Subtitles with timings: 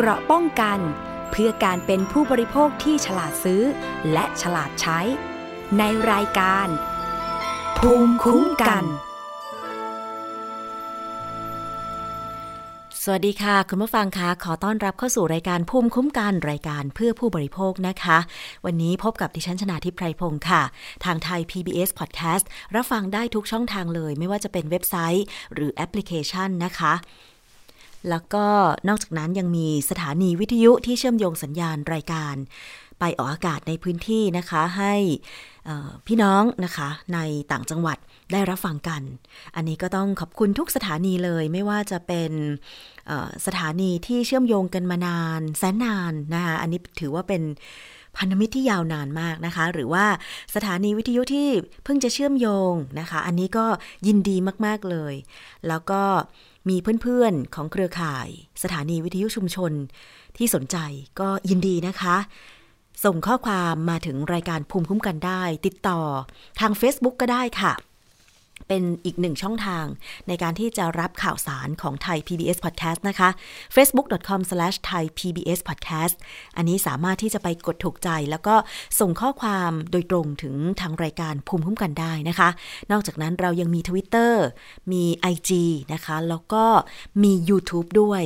[0.00, 0.78] เกราะป้องกัน
[1.30, 3.62] เพื่อการเป็นผู้บริโภคที่ฉลาดซื้อ
[4.12, 5.00] และฉลาดใช้
[5.78, 5.82] ใน
[6.12, 6.68] รายการ
[7.78, 8.84] ภูมิคุ้มกัน
[13.02, 18.18] สวัสดีค่ะ คุณผู้ฟังคะขอต้อนรับเข้าสู่รายการภูมิคุ้มกันรายการเพื่อผู้บริโภคนะคะ
[18.66, 20.62] วันนี้พบกับดิฉันชนาทิพไพรพงศ์ค่ะ
[21.04, 22.44] ทางไทย PBS Podcast
[22.74, 25.24] รับฟังได้ทุกช่องทางเลย ไม่ว่าจะเป็นเว็บไซต์
[25.54, 26.94] หรือแอปพลิเคชันนะคะ
[28.10, 28.46] แล้วก็
[28.88, 32.34] นอกจากนั้นยังมีสถานีวิทยุที่เชื่อมโยงสัญญาณรายการ
[33.00, 34.94] ไปออกอากาศในพื้นที่นะคะให้
[36.06, 37.18] พี่น้องนะคะใน
[37.52, 37.98] ต่างจังหวัด
[38.32, 39.02] ได้รับฟังกัน
[39.56, 42.32] อันนี้ก็ต้องขอบคุณทุกสถานีเลยไม่ว่าจะเป็น
[43.46, 47.42] สถานีที่เชื่อมโยงกันมานาน แสนนานนะคะอันนี้ถือว่าเป็น
[48.16, 50.06] พันธมิตรที่ยาวนานมากนะคะ หรือว่า
[50.54, 51.48] สถานีวิทยุที่
[51.84, 53.66] เพิ่งจะเชื่อมโยงนะคะ อันนี้ก็
[54.06, 54.36] ยินดี
[54.66, 55.14] มาก ๆ เลย
[55.68, 56.02] แล้วก็
[56.68, 58.28] มีเพื่อนๆของเครือข่าย
[58.62, 59.72] สถานีวิทยุชุมชน
[60.36, 60.76] ที่สนใจ
[61.20, 62.16] ก็ยินดีนะคะ
[63.04, 66.00] ส่งข้อความมาถึงรายการภูมิคุ้มกันได้ ติดต่อ
[66.60, 67.72] ทาง Facebook ก็ได้ค่ะ
[68.68, 69.84] เป็นอีกหนึ่งช่องทาง
[70.28, 73.28] ในการที่จะรับข่าวสารของไทย PBS Podcast นะคะ
[73.74, 76.16] facebook.com/thaipbspodcast
[76.56, 78.54] อันนี้สามารถที่จะไปกดถูกใจแล้วก็
[79.00, 82.48] ส่งข้อความโดยตรงถึงทางรายการภูมิคุ้มกันได้นะคะ
[82.90, 84.32] นอกจากนั้นเรายังมี Twitter
[84.92, 85.50] มี IG
[85.92, 86.64] นะคะ แล้วก็
[87.22, 88.22] มี YouTube ด้วย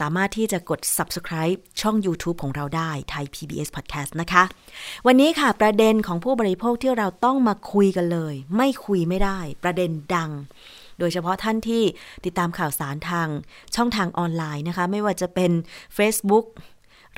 [0.00, 4.44] สามารถที่จะกด subscribe ช่อง YouTube ของเราได้ไทย PBS Podcast นะคะ
[5.06, 10.30] วันนี้ค่ะประเด็นของผู้บริโภคที่เราต้องมาคุยกันเลย ไม่คุยไม่ได้ ประเด็นดัง
[10.98, 11.82] โดยเฉพาะท่านที่
[12.24, 13.28] ติดตามข่าวสารทาง
[13.76, 15.52] ช่องทางออนไลน์นะคะ ไม่ว่าจะเป็น
[15.96, 16.46] Facebook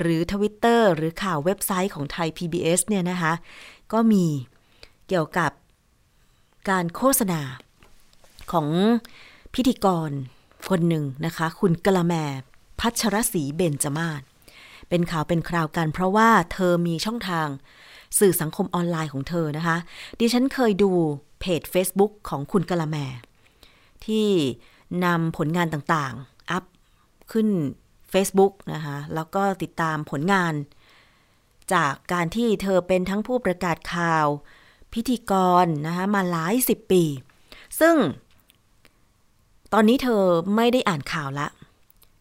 [0.01, 3.33] หรือ Twitter หรือข่าวเว็บไซต์ของไทย PBS เนี่ยนะคะ
[3.93, 4.25] ก็มี
[5.07, 5.51] เกี่ยวกับ
[6.69, 7.41] การโฆษณา
[8.51, 8.67] ของ
[9.53, 10.11] พิธีกร
[10.69, 12.13] คนหนึ่งนะคะ คุณกละแม
[12.79, 14.21] พัชรศรีเบญจมาศ
[14.89, 17.47] เป็นข่าวเป็นคราวกันเพราะว่าเธอมีช่องทาง
[18.19, 19.77] สื่อสังคมออนไลน์ของเธอนะคะ
[20.19, 20.91] ดิฉันเคยดู
[21.39, 22.95] เพจ Facebook ของคุณกะละแม
[24.05, 24.27] ที่
[25.05, 26.63] นำผลงานต่างๆ อัพ
[27.31, 27.47] ขึ้น
[28.13, 30.53] Facebook นะคะ แล้วก็ติดตามผลงาน
[31.73, 34.27] จากการที่เธอเป็นทั้งผู้ประกาศข่าว
[34.93, 35.33] พิธีก
[35.63, 37.03] รนะคะ มาหลายสิบปี
[37.79, 37.95] ซึ่ง
[39.73, 40.23] ตอนนี้เธอ
[40.55, 41.47] ไม่ได้อ่านข่าวละ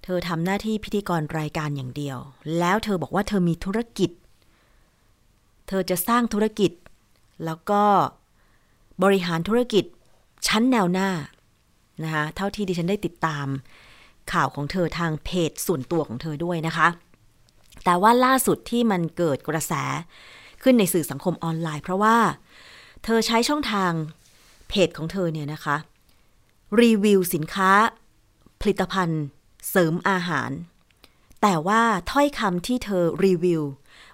[0.09, 2.19] เธอทำหน้าที่พิธีกรรายการอย่างเดียว
[2.59, 4.11] แล้วเธอบอกว่าเธอมีธุรกิจ
[5.69, 6.73] เธอจะสร้างธุรกิจ
[7.45, 7.83] แล้วก็
[9.03, 9.85] บริหารธุรกิจ
[10.47, 11.11] ชั้นแนวหน้า
[12.05, 13.47] นะคะเท่าที่ดิฉันได้ติดตาม
[14.33, 16.89] ข่าวของเธอทางเพจส่วนตัวของเธอด้วยนะคะ
[17.85, 19.73] แต่ว่าล่าสุดที่มันเกิดกระแส
[20.63, 22.17] ขึ้นในสื่อสังคมออนไลน์ เพราะว่า
[23.05, 23.93] เธอใช้ช่องทาง
[24.69, 25.77] เพจของเธอเนี่ยนะคะ
[26.83, 27.71] รีวิวสินค้า
[28.61, 29.23] ผลิตภัณฑ์
[29.71, 30.51] เสริมอาหาร
[31.43, 33.63] แต่ว่าถ้อยคำที่เธอรีวิว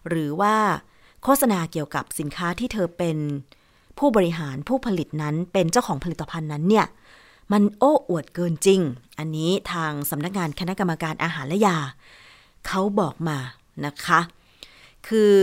[0.09, 0.57] หรือว่า
[1.23, 3.19] โฆษณาเกี่ยวกับสินค้าที่เธอเป็น
[3.99, 6.87] ผู้บริหารผู้ผลิตนั้นเป็นเจ้าของผลิตภัณฑ์นั้นเนี่ย
[7.53, 8.81] มันโอ้อวดเกินจริง
[9.19, 11.79] อันนี้ทางสำนักงานคณะกรรมการอาหารและยา
[12.67, 13.39] เขาบอกมา
[13.87, 14.21] นะคะ
[15.09, 15.35] คือ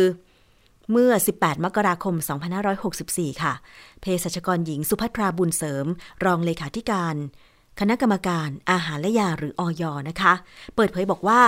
[0.92, 2.16] เมื่อ 18 มกราคม
[2.80, 3.54] 2564 ค่ะ
[4.02, 5.86] เภสัชกรหญิงสุภัทราบุญเสริม
[6.26, 7.16] รองเลขาธิการ
[7.80, 10.34] คณะกรรมการอาหารและยาหรืออยนะคะ
[10.76, 11.42] เปิดเผยบอกว่า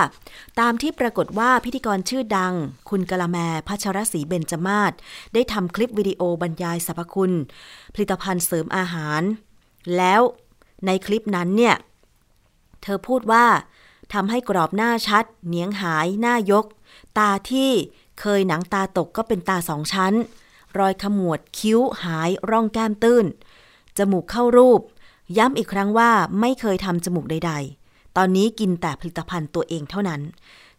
[0.60, 2.54] ตามที่ปรากฏว่าพิธีกรชื่อดัง
[2.90, 3.38] คุณกะละแม
[3.68, 4.94] พัชรศรีเบญจมาศ
[5.34, 7.32] ได้ทำคลิปวิดีโอบรรยายสรรพคุณ
[7.94, 9.22] ผลิตภัณฑ์เสริมอาหาร
[9.98, 10.22] แล้ว
[10.86, 11.76] ในคลิปนั้นเนี่ย
[12.82, 13.46] เธอพูดว่า
[14.14, 16.66] ทำให้กรอบหน้าชัดเนียงหาย หน้ายก
[17.18, 17.72] ตาที่
[18.20, 20.14] เคยหนังตาตกก็เป็นตาสองชั้น
[20.80, 23.26] รอยขมวดคิ้วหายร่องแก้มตื้น
[23.98, 24.82] จมูกเข้ารูป
[25.38, 26.10] ย้ำอีกครั้งว่า
[26.40, 27.54] ไม่เคยทำจมูกใด
[27.86, 30.22] ๆ ตอนนี้กินแต่ผลิตภัณฑ์ตัวเองเท่านั้น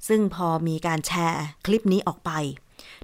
[0.09, 2.33] ซึ่งพอมีการแชร์คลิปนี้ออกไป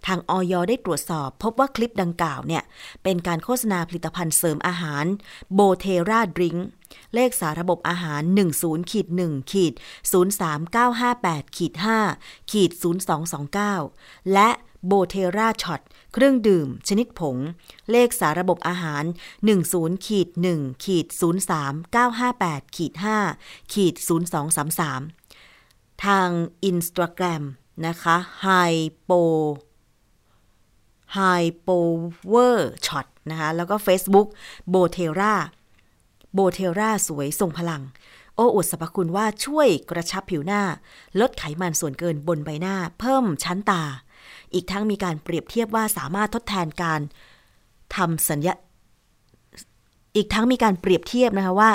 [0.06, 2.62] ทางออยได้ตรวจสอบ พบว่าคลิปดังกล่าวเนี่ย
[3.02, 5.04] เป็นการโฆษณาผลิตภัณฑ์เสริมอาหาร
[5.54, 6.56] โบเทราดริง
[7.14, 8.22] เลขสาระบบอาหาร
[8.54, 9.72] 10ขีด1ขีด
[10.64, 11.72] 03958ขีด
[12.12, 12.70] 5ขีด
[13.52, 14.50] 0229 และ
[14.86, 15.80] โบเทราช็อต
[16.12, 17.36] เครื่องดื่ม ชนิดผง
[17.90, 19.04] เลขสาระบบอาหาร
[19.54, 21.06] 10ขีด1ขีด
[21.90, 22.92] 03958ขีด
[23.32, 23.94] 5ขีด
[25.18, 26.30] 0233 ทาง
[26.64, 27.44] อินสตาแกรม
[27.86, 29.22] นะคะ hypo
[31.16, 32.56] hypower
[32.86, 34.28] shot นะคะแล้วก็ Facebook
[34.68, 35.34] โบเทรา
[36.34, 37.82] โบเทราสวยทรงพลัง
[38.34, 40.62] โอ้อวดสรรพคุณว่าช่วยกระชับผิวหน้า
[41.20, 43.82] ลดไขมันส่วนเกินบนใบหน้า เพิ่มชั้นตา
[44.54, 47.00] อีกทั้งมีการเปรียบเทียบว่าสามารถทดแทนการ
[47.96, 48.54] ทำสัญญา
[50.16, 51.70] อีกทั้งมีการเปรียบเทียบนะคะว่า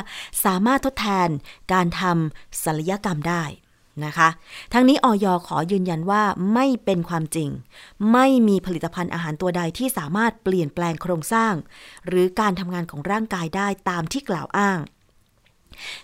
[0.45, 1.29] สามารถทดแทน
[1.73, 3.43] การทำศัลยกรรมได้
[4.05, 4.29] นะคะ
[4.73, 6.23] ทั้งนี้ออยขอยืนยันว่า
[6.53, 7.49] ไม่เป็นความจริง
[8.13, 11.53] ไม่มีผลิตภัณฑ์อาหารตัวใดที่สามารถเปลี่ยนแปลงโครงสร้าง
[12.07, 14.79] หรือการทำงานของร่างกายได้ตามที่กล่าวอ้าง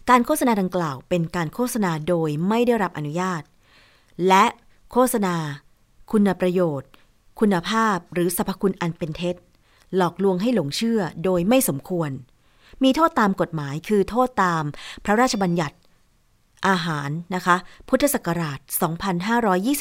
[0.09, 3.41] การโฆษณาดังกล่าวเป็นการโฆษณาโดยไม่ได้รับอนุญาต
[4.27, 4.45] และ
[4.91, 5.35] โฆษณา
[6.11, 6.89] คุณประโยชน์
[7.39, 9.35] คุณภาพหรือสรรพคุณอันเป็นเท็จ
[9.95, 12.11] หลอกลวงให้หลงเชื่อโดยไม่สมควร
[12.83, 14.63] มีโทษตามกฎหมายคือโทษตาม
[15.05, 15.75] พระราชบัญญัติ
[16.67, 17.55] อาหารนะคะ
[17.89, 18.59] พุทธศักราช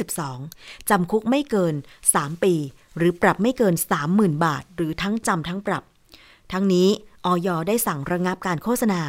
[0.04, 1.74] 2522 จำคุกไม่เกิน
[2.12, 2.54] 3 ปี
[2.96, 3.74] หรือปรับไม่เกิน
[4.08, 5.84] 30,000 บาท หรือทั้งจำทั้งปรับ
[6.52, 6.88] ทั้งนี้
[7.28, 9.00] ออยได้สั่งระงับการโฆษณา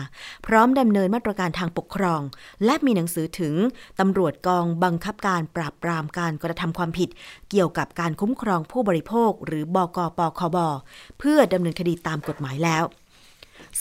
[0.46, 2.22] พร้อมดำเนินมาตรการทางปกครอง
[2.66, 3.56] และมีหนังสือถึง
[4.00, 7.10] ตำรวจกองบังคับการปราบปรามการกระทำความผิด
[7.50, 10.58] เกี่ยวกับการคุ้มครองผู้บริโภค หรือบกปคบ
[11.20, 12.84] เพื่อดำเนินคดีตามกฎหมายแล้ว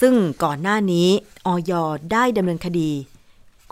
[0.01, 0.15] ซึ่ง
[0.45, 1.09] ก่อนหน้านี้
[1.47, 1.73] ออย
[2.13, 2.91] ได้ดำเนินคดี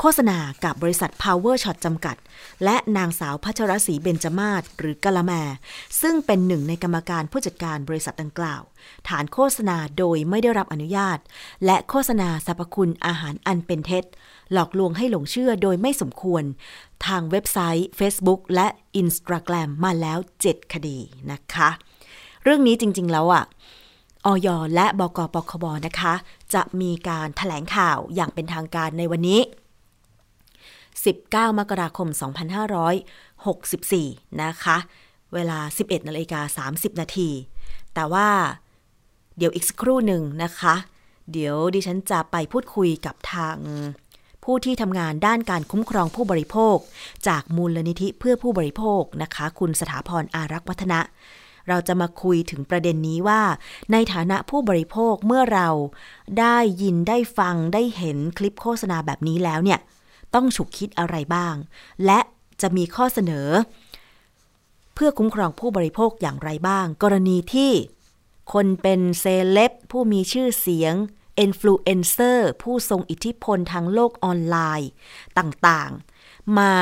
[0.00, 2.16] โฆษณากับบริษัท Power Shot จำกัด
[2.64, 5.32] และนางสาวพัชรศรีเบญจมาศหรือกะละแม
[6.00, 8.62] ซึ่งเป็นหนึ่งในกรรมการผู้จัดการบริษัทดังกล่าว
[9.08, 11.18] ฐานโฆษณาโดยไม่ได้รับอนุญาต
[11.64, 14.04] และโฆษณาสรรพคุณอาหารอันเป็นเท็จ
[14.52, 16.42] หลอกลวงให้หลงเชื่อโดยไม่สมควร
[17.06, 18.66] ทางเว็บไซต์ Facebook และ
[19.00, 20.98] Instagram มาแล้ว 7 คดี
[21.30, 21.68] นะคะ
[22.42, 23.44] เรื่องนี้จริง ๆ แล้วอะ
[24.26, 26.14] ออยและบกปคบนะคะ
[26.54, 29.42] จะมีการถแถลงข่าวอย่างเป็นทางการในวันนี้
[31.06, 32.08] 19 มกราคม
[33.64, 34.76] 2564 นะคะ
[35.34, 37.30] เวลา 11นาฬิกา30 นาที
[37.94, 38.28] แต่ว่า
[39.38, 40.74] เดี๋ยวอีกสักครู่หนึ่งนะคะ
[41.32, 43.58] เดี๋ยวดิฉันจะไปพูดคุยกับทาง
[44.44, 46.76] ผู้ที่ทำงานด้านการคุ้มครองผู้บริโภค
[47.28, 51.00] จากมูลนิธิเพื่อผู้บริโภคนะคะ คุณสถาพรอารักษ์วัฒนะ
[51.68, 53.42] เราจะมาคุยถึงประเด็นนี้ว่า
[53.92, 55.68] ในฐานะผู้บริโภคเมื่อเรา
[56.40, 59.80] ได้ยินได้ฟังได้เห็นคลิปโฆษณาแบบนี้แล้วเนี่ย
[60.34, 61.54] ต้องฉุกคิดอะไรบ้าง
[62.06, 62.20] และ
[62.60, 63.48] จะมีข้อเสนอ
[64.94, 67.72] เพื่อคุ้มครองผู้บริโภคอย่างไรบ้าง กรณีที่
[68.52, 70.94] คนเป็นเซเลบผู้มีชื่อเสียง
[71.36, 74.90] เอนฟลูเอนเซอร์ผู้ทรงอิทธิพลทางโลกออนไลน์
[75.38, 76.72] ต่างๆ มา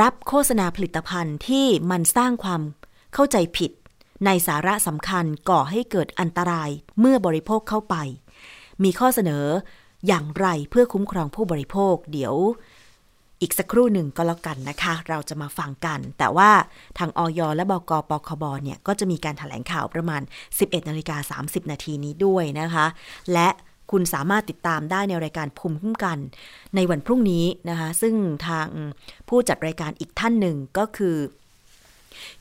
[0.00, 2.62] รับโฆษณาผลิตภัณฑ์ที่มันสร้างความ
[3.14, 3.70] เข้าใจผิด
[4.24, 6.70] ในสาระสำคัญก่อให้เกิดอันตราย
[7.00, 7.96] เมื่อบริโภคเข้าไป
[8.82, 9.46] มีข้อเสนอ
[10.06, 12.34] อย่างไรเพื่อคุ้มครองผู้บริโภค เดี๋ยว
[13.40, 16.50] อีกสักครู่หนึ่งก็แล้วกันนะคะ เราจะมาฟังกัน แต่ว่า
[16.98, 20.22] ทางออยและบกปคบเนี่ยก็จะมีการถแถลงข่าวประมาณ
[20.56, 22.86] 11นาฬิกา30 นาทีนี้ด้วยนะคะ
[23.32, 23.48] และ
[23.90, 26.18] คุณสามารถติดตามได้ในรายการภูมิคุ้มกัน
[26.74, 28.14] ในวันพรุ่งนี้นะคะ ซึ่ง
[28.46, 28.68] ทาง
[29.28, 31.16] ผู้จัดรายการอีกท่านหนึ่งก็คือ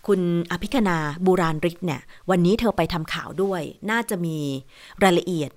[0.08, 0.22] คุณ
[0.52, 3.62] อภิคณาบูรานริกเนี่ย วันนี้เธอไปทำข่าวด้วย
[3.92, 4.38] น่าจะมี
[5.04, 5.52] รายละเอียด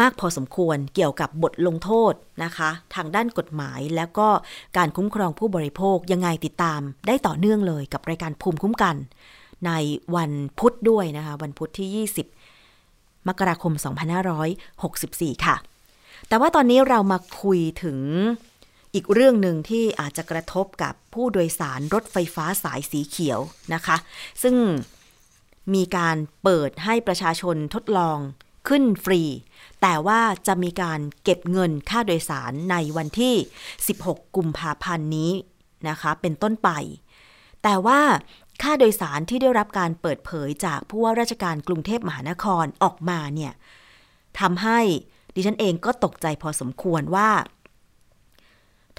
[0.00, 2.14] มากพอสมควรเกี่ยวกับบทลงโทษ
[2.44, 4.28] นะคะ ทางด้านกฎหมายแล้วก็
[4.76, 8.96] การคุ้มครองผู้บริโภคยังไงติดตามได้ต่อเนื่องเลยกับรายการภูมิคุ้มกัน
[9.66, 9.72] ใน
[10.16, 12.06] วันพุธด้วยนะคะ วันพุธที่
[12.56, 13.72] 20 มกราคม
[14.38, 15.56] 2564 ค่ะ
[16.28, 17.98] แต่ว่าตอนนี้เรามาคุยถึง
[18.94, 23.40] อีกเรื่องหนึ่งที่อาจจะกระทบกับผู้โดยสารรถไฟฟ้าสายสีเขียว
[23.74, 23.96] นะคะ
[24.42, 24.54] ซึ่ง
[25.74, 28.18] มีการเปิดให้ประชาชนทดลอง
[28.68, 29.22] ขึ้นฟรี
[29.82, 33.34] แต่ว่าจะมีการเก็บเงินค่าโดยสารในวันที่
[33.86, 35.32] 16 กุมภาพันธ์นี้
[35.88, 36.70] นะคะ เป็นต้นไป
[37.62, 38.00] แต่ว่า
[38.62, 43.52] ค่าโดยสารที่ได้รับการเปิดเผยจากผู้ว่าราชการกรุงเทพมหานครออกมาเนี่ย
[44.40, 44.80] ทำให้
[45.34, 47.30] ดิฉันเองก็ตกใจพอสมควรว่า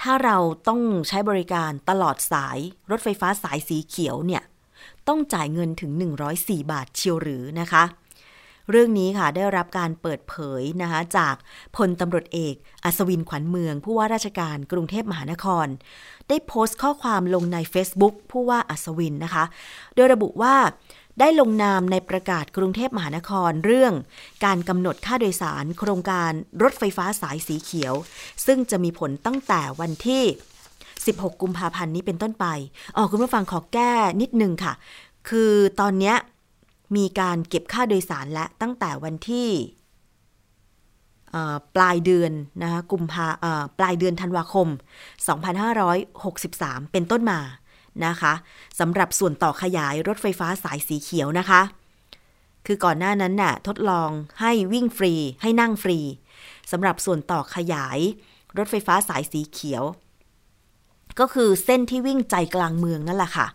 [0.01, 0.37] ถ้าเรา
[0.67, 2.57] ต้องใช้บริการตลอดสาย
[2.91, 4.43] รถไฟฟ้าสายสีเขียวเนี่ย
[5.07, 5.91] ต้องจ่ายเงินถึง
[6.31, 7.83] 104 บาทเชียวหรือนะคะ
[8.69, 11.35] เรื่องนี้ค่ะได้รับการเปิดเผยนะคะจาก
[11.75, 15.67] พลตำรวจเอก อัศวินขวัญเมือง ผู้ว่าราชการกรุงเทพมหานคร
[16.27, 19.43] ได้โพสต์ข้อความลงใน Facebook ผู้ว่าอัศวินนะคะ
[19.95, 20.55] โดยระบุว่า
[21.19, 23.93] ได้ลงนามในประกาศกรุงเทพมหานครเรื่อง
[24.45, 26.31] การกำหนดค่าโดยสาร โครงการ
[26.63, 27.93] รถไฟฟ้าสายสีเขียว
[28.45, 30.23] ซึ่งจะมีผลตั้งแต่วันที่
[30.81, 32.45] 16 กุมภาพันธ์นี้เป็นต้นไป
[32.95, 33.91] อ๋อคุณผู้ฟังขอแก้
[34.21, 34.73] นิดนึงค่ะ
[35.29, 36.15] คือตอนเนี้ย
[36.95, 39.49] มีการเก็บค่าโดยสารและตั้งแต่วันที่
[41.75, 42.31] ปลายเดือน
[42.61, 43.27] นะคะกุมภา
[43.79, 44.67] ปลายเดือนธันวาคม
[46.19, 47.39] 2563 เป็นต้นมา
[48.05, 48.33] นะคะ
[48.79, 51.61] สำหรับส่วนต่อขยายรถไฟฟ้าสายสีเขียวนะคะ
[52.65, 54.09] คือก่อนหน้านั้นน่ะทดลอง
[54.41, 55.99] ให้วิ่งฟรีให้นั่งฟรี
[56.71, 57.99] สำหรับส่วนต่อขยาย
[58.57, 59.83] รถไฟฟ้าสายสีเขียว
[61.19, 63.47] ก็คือเส้นที่วิ่งใจกลางเมืองนั่นแหละค่ะ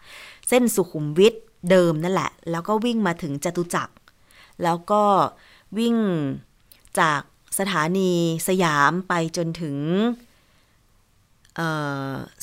[0.49, 1.35] เส้นสุขุมวิท
[1.70, 3.94] เดิมนั่นแหละ แล้วก็วิ่งมาถึงจตุจักร
[4.62, 5.02] แล้วก็
[5.78, 5.96] วิ่ง
[7.00, 7.20] จาก
[7.58, 8.10] สถานี
[8.48, 9.76] สยามไปจนถึง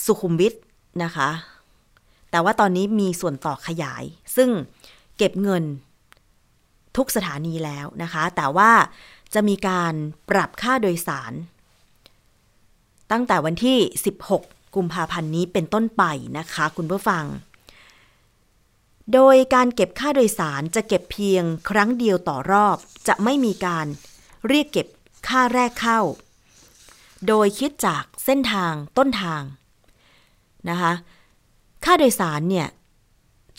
[0.06, 0.54] สุขุมวิท
[1.04, 1.30] นะคะ
[2.32, 4.04] แต่ว่าตอนนี้มีส่วนต่อขยาย
[4.36, 4.50] ซึ่ง
[5.18, 5.64] เก็บเงิน
[6.98, 8.72] ทุกสถานีแล้วนะคะ แต่ว่า
[9.34, 9.94] จะมีการ
[10.30, 11.34] ปรับค่าโดยสาร
[13.12, 13.78] ตั้งแต่วันที่
[14.28, 16.04] 16 กุมภาพันธ์นี้เป็นต้นไป
[16.38, 17.24] นะคะ คุณผู้ฟัง
[19.14, 23.86] โดยการเก็บค่าโดยสารจะเก็บเพียงครั้งเดียวต่อรอบ จะไม่มีการ
[24.48, 24.88] เรียกเก็บ
[25.28, 26.00] ค่าแรกเข้า
[27.28, 29.42] โดยคิดจากเส้นทางต้นทาง
[30.70, 30.94] นะคะ
[31.86, 32.68] ค่าโดยสารเนี่ย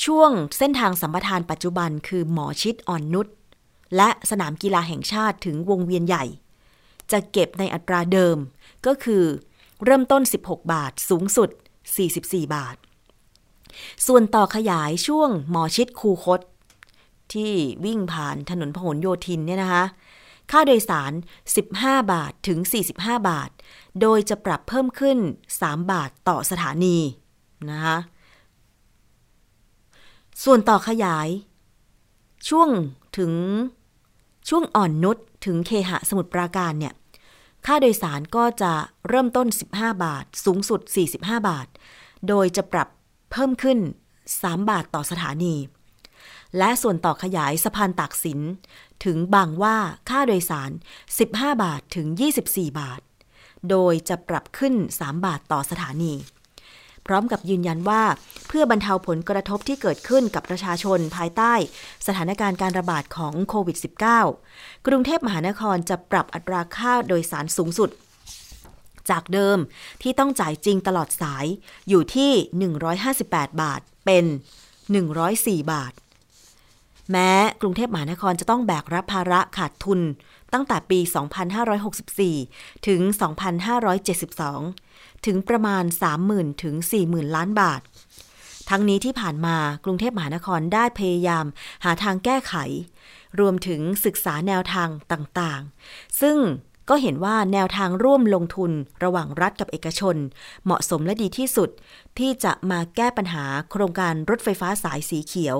[0.05, 3.27] ช่วงเส้นทางสัมปทานปัจจุบันคือหมอชิดอ่อนนุช
[3.97, 6.25] และสนามกีฬาแห่งชาติถึงวงเวียนใหญ่
[7.13, 8.37] จะเก็บในอัตราเดิม
[8.87, 9.25] ก็คือ
[9.85, 11.51] เริ่มต้น 16 บาท สูงสุด
[12.03, 12.77] 44 บาท
[14.07, 16.41] ส่วนต่อขยายช่วงหมอชิดคูคต
[17.33, 17.53] ที่
[17.85, 19.85] วิ่งผ่านถนนพหลโยธินเนี่ยนะคะ
[20.51, 21.13] ค่าโดยสาร
[21.61, 22.59] 15 บาทถึง
[22.95, 23.51] 45 บาท
[24.01, 25.19] โดยจะปรับเพิ่มขึ้น
[25.55, 26.99] 3 บาทต่อสถานี
[27.71, 27.97] นะคะ
[30.45, 31.29] ส่วนต่อขยาย
[32.49, 32.69] ช่วง
[33.19, 33.33] ถึง
[34.49, 36.95] ช่วงอ่อนนุชถึงเคหะสมุทรปราการเนี่ย
[37.67, 38.73] ค่าโดยสารก็จะ
[39.09, 40.81] เริ่มต้น 15 บาท สูงสุด
[41.15, 41.67] 45 บาท
[42.29, 42.89] โดยจะปรับ
[43.37, 43.79] เพิ่มขึ้น
[44.25, 45.55] 3 บาทต่อสถานี
[46.59, 48.41] และส่วนต่อขยายสะพานตากสิน
[49.05, 49.77] ถึงบางว่า
[50.09, 50.71] ค่าโดยสาร
[51.17, 52.07] 15 บาทถึง
[52.45, 53.01] 24 บาท
[53.71, 56.15] โดยจะปรับขึ้น 3 บาทต่อสถานี
[57.07, 58.03] พร้อมกับยืนยันว่า
[58.49, 61.55] เพื่อบรรเทาผลกระทบที่เกิดขึ้นกับประชาชนภายใต้
[62.07, 63.77] สถานการณ์การระบาดของโควิด
[64.33, 67.91] -19 กรุงเทพมหานครจะปรับอัตราค่าโดยสารสูงสุด
[69.11, 69.59] จากเดิม
[70.03, 71.47] ที่ต้องจ่ายจริงตลอดสาย
[71.89, 72.33] อยู่ที่
[72.95, 74.25] 158 บาทเป็น
[74.99, 75.93] 104 บาท
[77.11, 77.31] แม้
[77.61, 80.01] กรุงเทพมหานครจะต้องแบกรับภาระขาดทุน
[80.53, 81.01] ตั้งแต่ปี
[82.13, 83.01] 2564 ถึง
[83.95, 85.85] 2572 ถึงประมาณ
[86.25, 86.75] 30,000 ถึง
[87.07, 87.81] 40,000 ล้านบาท
[88.71, 91.45] ทั้งนี้ที่ผ่านมากรุงเทพมหานครได้พยายาม
[91.85, 92.55] หาทางแก้ไข
[93.41, 96.37] รวมถึงศึกษาแนวทางต่างๆ ซึ่ง
[96.89, 98.73] ก็เห็นว่าแนวทางร่วมลงทุน
[99.05, 100.17] ระหว่างรัฐกับเอกชน
[100.65, 101.71] เหมาะสมและดีที่สุด
[102.19, 105.57] ที่จะมาแก้ปัญหาโครงการรถไฟฟ้าสายสีเขียว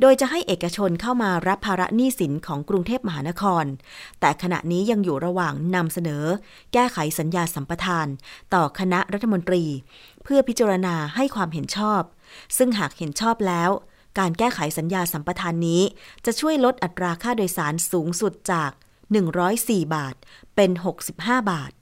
[0.00, 3.64] โดยจะให้เอกชนเข้ามารับภาระหนี้สินของกรุงเทพมหานคร
[4.20, 6.24] แต่ขณะนี้ยังอยู่ระหว่างนำเสนอ
[6.72, 8.06] แก้ไขสัญญาสัมปทาน
[8.54, 9.64] ต่อคณะรัฐมนตรี
[10.24, 12.02] เพื่อพิจารณาให้ความเห็นชอบ
[12.56, 13.70] ซึ่งหากเห็นชอบแล้ว
[14.18, 15.82] การแก้ไขสัญญาสัมปทานนี้
[16.26, 18.70] จะช่วยลดอัตราค่าโดยสารสูงสุดจาก
[19.08, 20.14] 104 บาท
[20.56, 20.70] เป็น
[21.10, 21.72] 65 บาท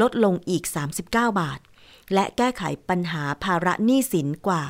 [0.00, 0.62] ลดลงอีก
[1.02, 1.02] 39
[1.40, 1.60] บาท
[2.14, 4.62] และแก้ไขปัญหาภาระหนี้สินกว่า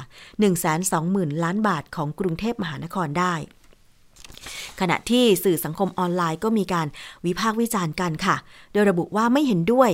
[0.69, 3.35] 120,000 ล้านบาทของกรุงเทพมหานครได้
[4.81, 6.87] ขณะที่สื่อสังคมออนไลน์ก็มีการ
[7.27, 8.37] วิพากษ์วิจารณ์กันค่ะ
[8.73, 9.91] โดยระบุว่าไม่เห็นด้วย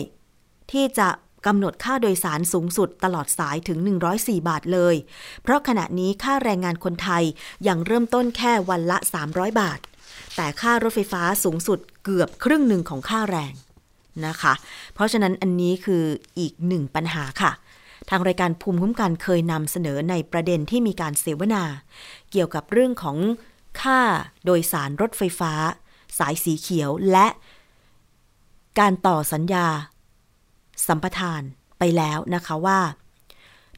[0.73, 1.09] ที่จะ
[1.47, 3.79] กำหนดค่าโดยสารสูงสุดตลอดสายถึง
[4.13, 4.95] 104 บาทเลย
[5.43, 7.25] เพราะขณะนี้ค่าแรงงานคนไทย
[7.69, 8.99] ยังเริ่มต้นแค่วันละ
[9.29, 9.79] 300 บาท
[10.37, 13.53] แต่ค่ารถไฟฟ้าสูงสุดเกือบครึ่งหนึ่งของค่าแรง
[14.27, 14.53] นะคะ
[14.95, 16.05] เพราะฉะนั้นอันนี้คือ
[16.39, 17.53] อีกหนึ่งปัญหาค่ะ
[18.11, 21.65] ทางรายการภูมิคุ้มกันเคยนำเสนอในประเด็นที่มีการเสวนา
[22.31, 23.17] เกี่ยวกับเรื่องของ
[23.81, 24.01] ค่า
[24.45, 25.53] โดยสารรถไฟฟ้า
[26.19, 27.27] สายสีเขียวและ
[28.79, 29.67] การต่อสัญญา
[30.87, 31.43] สัมปทาน
[31.79, 32.81] ไปแล้วนะคะว่า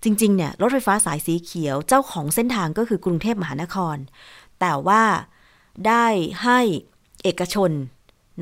[0.02, 3.96] จริง ๆ เนี่ย รถไฟฟ้าสายสีเขียวเจ้าของเส้นทางก็คือกรุงเทพมหานคร
[4.60, 5.02] แต่ว่า
[5.86, 6.06] ได้
[6.44, 6.60] ให้
[7.22, 7.70] เอกชน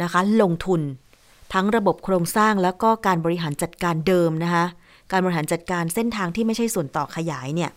[0.02, 0.80] นะคะลงทุน
[1.52, 4.64] ทั้งระบบโครงสร้างแล้วก็การบริหารจัดการเดิมนะคะ
[5.10, 7.70] การบริหารจัดการเส้นทางที่ไม่ใช่ส่วนต่อขยายเนี่ย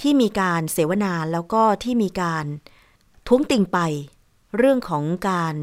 [0.00, 2.44] ที่มีการเสวนาแล้วก็ที่มีการ
[3.28, 3.78] ท้วงติงไป
[4.56, 5.54] เรื่องของการ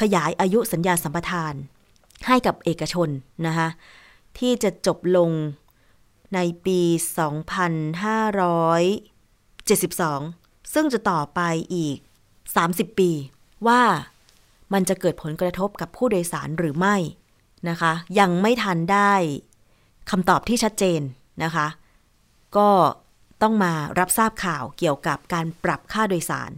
[0.00, 1.54] ขยายอายุสัญญาสัมปทาน
[2.26, 3.08] ให้กับเอกชน
[3.46, 3.68] นะคะ
[4.38, 5.30] ที่จะจบลง
[6.34, 6.80] ในปี
[9.18, 11.40] 2572 ซึ่งจะต่อไป
[11.74, 11.98] อีก
[12.58, 13.10] 30 ปี
[13.66, 13.82] ว่า
[14.72, 16.96] มันจะเกิดผลกระทบกับผู้โดยสารหรือไม่
[17.68, 19.12] นะคะ ยังไม่ทันได้
[20.10, 21.00] คำตอบที่ชัดเจน
[21.44, 21.66] นะคะ
[22.56, 22.68] ก็
[23.42, 26.50] ต้องมารับทราบข่าวเกี่ยวกับการปรับค่าโดยสาร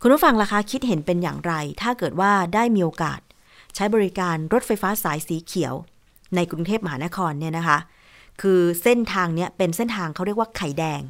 [0.00, 1.52] คุณผู้ฟังล่ะคะคิดเห็นเป็นอย่างไร
[1.82, 3.20] ถ้าเกิดว่าได้มีโอกาส
[3.74, 5.74] ใช้บริการรถไฟฟ้าสายสีเขียว
[6.34, 7.78] ในกรุงเทพมหานครเนี่ยนะคะ
[8.42, 11.02] คือเส้นทางเนี้ยเป็นเส้นทางเขาเรียกว่าไข่แดง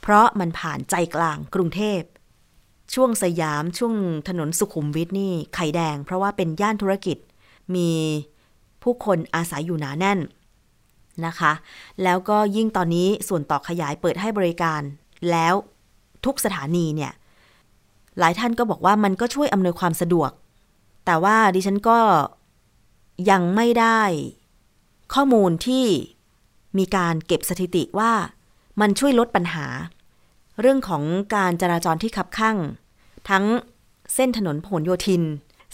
[0.00, 2.00] เพราะมันผ่านใจกลางกรุงเทพ
[2.94, 3.94] ช่วงสยามช่วง
[4.28, 7.16] ถนนสุขุมวิทนี่ไข่แดง เพราะว่าเป็นย่านธุรกิจ
[7.74, 7.90] มี
[8.82, 10.18] ผู้คนอาศัยอยู่หนาแน่น
[11.26, 11.52] นะคะ
[12.02, 14.80] แล้วก็ยิ่งตอนนี้ส่วนต่อขยายเปิดให้บริการ
[15.30, 15.54] แล้ว
[16.24, 17.12] ทุกสถานีเนี่ย
[18.18, 20.30] หลายท่านก็บอกว่ามันก็ช่วยอำนวยความสะดวก
[21.06, 21.98] แต่ว่าดิฉันก็
[23.30, 24.00] ยังไม่ได้
[25.14, 25.84] ข้อมูลที่
[26.78, 28.12] มีการเก็บสถิติว่า
[28.80, 29.66] มันช่วยลดปัญหา
[30.60, 31.02] เรื่องของ
[31.34, 32.56] การจราจรที่ขับข้าง
[33.30, 33.44] ทั้ง
[34.14, 35.22] เส้นถนนพหลโยธิน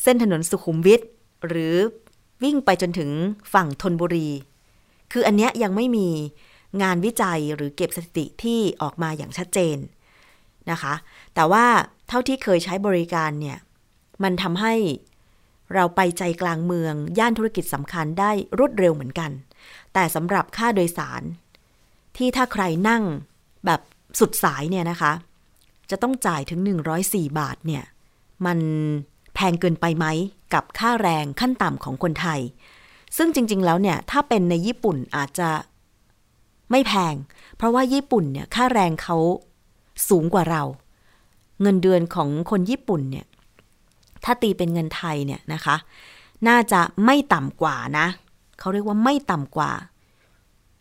[0.02, 1.00] เส้นถนนสุขุมวิท
[1.46, 1.74] หรือ
[2.42, 3.10] วิ่งไปจนถึง
[3.52, 4.28] ฝั่งธนบุรี
[5.12, 6.08] คืออันเนี้ยยังไม่มี
[6.82, 9.76] งานวิจัยหรือเก็บสถิติที่ออกมาอย่างชัดเจน
[10.70, 10.94] นะคะ
[11.34, 11.64] แต่ว่า
[12.08, 13.58] เท่าที่เคยใช้บริการเนี่ย
[14.22, 14.74] มันทำให้
[15.74, 19.30] เราไปใจกลางเมือง ย่านธุรกิจสำคัญได้รวดเร็วเหมือนกัน
[19.94, 21.22] แต่สำหรับค่าโดยสาร
[22.16, 23.02] ที่ถ้าใครนั่ง
[23.66, 23.80] แบบ
[24.18, 25.12] สุดสายเนี่ยนะคะ
[25.90, 26.60] จะต้องจ่ายถึง
[26.98, 27.84] 104 บาทเนี่ย
[28.46, 28.58] มัน
[29.34, 30.06] แพงเกินไปไหม
[30.54, 32.40] กับค่าแรงขั้นต่ำของคนไทย
[33.16, 35.50] ซึ่งจริง ๆ แล้วเนี่ยถ้าเป็นในญี่ปุ่นอาจจะ
[36.70, 37.14] ไม่แพง
[37.56, 39.16] เพราะว่าญี่ปุ่นเนี่ยค่าแรงเขา
[40.08, 40.62] สูงกว่าเรา
[41.62, 43.26] เงินเดือนของคนญี่ปุ่นเนี่ย
[44.24, 45.76] ถ้าตีเป็นเงินไทยเนี่ยนะคะ
[46.48, 48.06] น่าจะไม่ต่ำกว่านะ
[48.58, 49.70] เขาเรียกว่าไม่ต่ำกว่า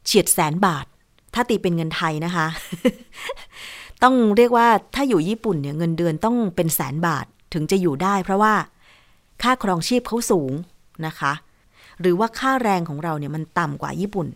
[0.05, 0.85] เฉียดแสนบาท
[1.33, 2.47] ถ้าตีเป็นเงินไทยนะคะ
[4.03, 8.53] ต้องเรียกว่าถ้าอยู่ญี่ปุ่นเนี่ยเงินเดือนต้องเป็นแสนบาทถึงจะอยู่ได้ เพราะว่า
[9.41, 10.51] ค่าครองชีพเขาสูง
[11.05, 11.33] นะคะ
[12.01, 14.27] หรือว่าค่าแรงของเราเนี่ยมันต่ำกว่าญี่ปุ่น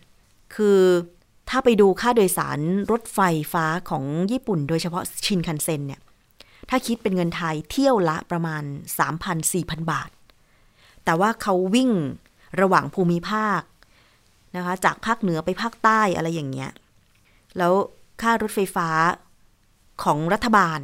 [0.54, 0.80] คือ
[1.50, 2.58] ถ้าไปดูค่าโดยสาร
[2.90, 3.20] รถไฟ
[3.52, 6.00] ฟ้าของญี่ปุ่น โดยเฉพาะชินคันเซ็นเนี่ย
[6.70, 8.62] ถ้าคิดเป็นเงินไทยเที่ยวละประมาณ
[9.26, 10.10] 3,000-4,000 บาท
[11.04, 11.90] แต่ว่าเขาวิ่ง
[12.60, 13.60] ระหว่างภูมิภาค
[14.56, 16.70] นะคะ จากภาคเหนือไปภาคใต้อะไรอย่างเงี้ย
[17.58, 17.72] แล้ว
[18.22, 18.88] ค่ารถไฟฟ้า
[20.02, 20.80] ของรัฐบาล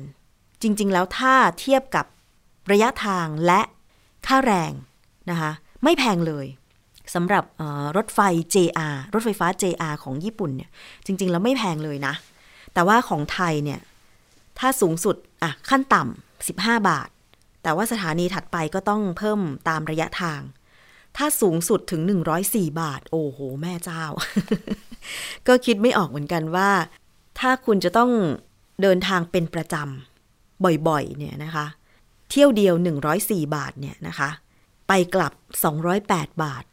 [0.62, 2.06] จริง ๆ แล้วถ้าเทียบกับ
[2.72, 3.60] ระยะทางและ
[4.26, 4.72] ค่าแรง
[5.30, 5.50] นะคะ
[5.84, 6.46] ไม่แพงเลย
[7.14, 7.44] สำหรับ
[7.96, 8.20] รถไฟ
[8.54, 10.70] JR รถไฟฟ้า JR ของญี่ปุ่นเนี่ย
[11.06, 12.14] จริง ๆ แล้วไม่แพงเลยนะ
[12.74, 13.80] แต่ว่าของไทยเนี่ย
[14.58, 17.08] ถ้าสูงสุดอะขั้นต่ำ15 บาท
[17.62, 20.40] แต่ว่าสถานีถัดไปก็ต้องเพิ่มตามระยะทาง
[21.16, 22.02] ถ้าสูงสุดถึง
[22.40, 24.04] 104 บาท โอ้โห แม่เจ้า
[25.48, 26.70] ก็คิดไม่ออกเหมือนกันว่า
[27.38, 28.10] ถ้าคุณจะต้อง
[28.82, 31.66] เดินทางเป็นประจำบ่อยๆ เนี่ยนะคะ
[32.30, 32.74] เที่ยวเดียว
[33.14, 34.30] 104 บาทเนี่ยนะคะ
[34.88, 35.32] ไปกลับ
[35.88, 36.64] 208 บาท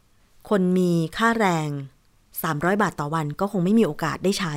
[0.48, 1.68] คนมีค่าแรง
[2.26, 4.54] 300 บาทต่อวันก็คงไม่มีโอกาสได้ใช้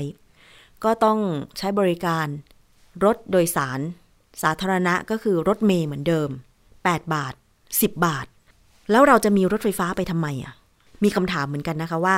[0.84, 1.20] ก็ต้อง
[1.58, 2.28] ใช้บริการ
[3.04, 3.80] รถโดยสาร
[4.42, 6.30] สาธารณะก็คือรถเมย์เหมือนเดิม
[6.72, 7.34] 8 บาท
[7.70, 8.26] 10 บาท
[8.92, 10.54] แล้วเราจะมีรถไฟฟ้าไปทำไมอะ
[11.04, 12.18] มีคำถามเหมือนกันนะคะว่า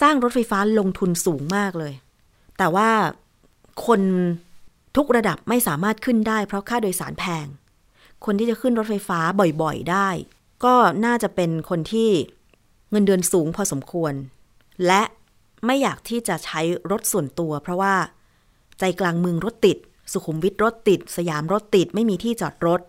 [0.00, 1.92] สร้างรถไฟฟ้าลงทุนสูงมากเลย
[2.58, 2.90] แต่ว่า
[3.86, 4.00] คน
[4.96, 7.46] ทุกระดับไม่สามารถขึ้นได้ เพราะค่าโดยสารแพง
[8.24, 9.20] คนที่จะขึ้นรถไฟฟ้า
[9.62, 10.08] บ่อยๆได้
[10.64, 12.10] ก็น่าจะเป็นคนที่
[12.90, 14.14] เงินเดือนสูงพอสมควร
[14.86, 15.02] และ
[15.66, 16.60] ไม่อยากที่จะใช้
[16.90, 17.94] รถส่วนตัว เพราะว่า
[18.78, 19.78] ใจกลางเมืองรถติด
[20.12, 22.80] สุขุมวิทรถติด สยามรถติด ไม่มีที่จอดรถ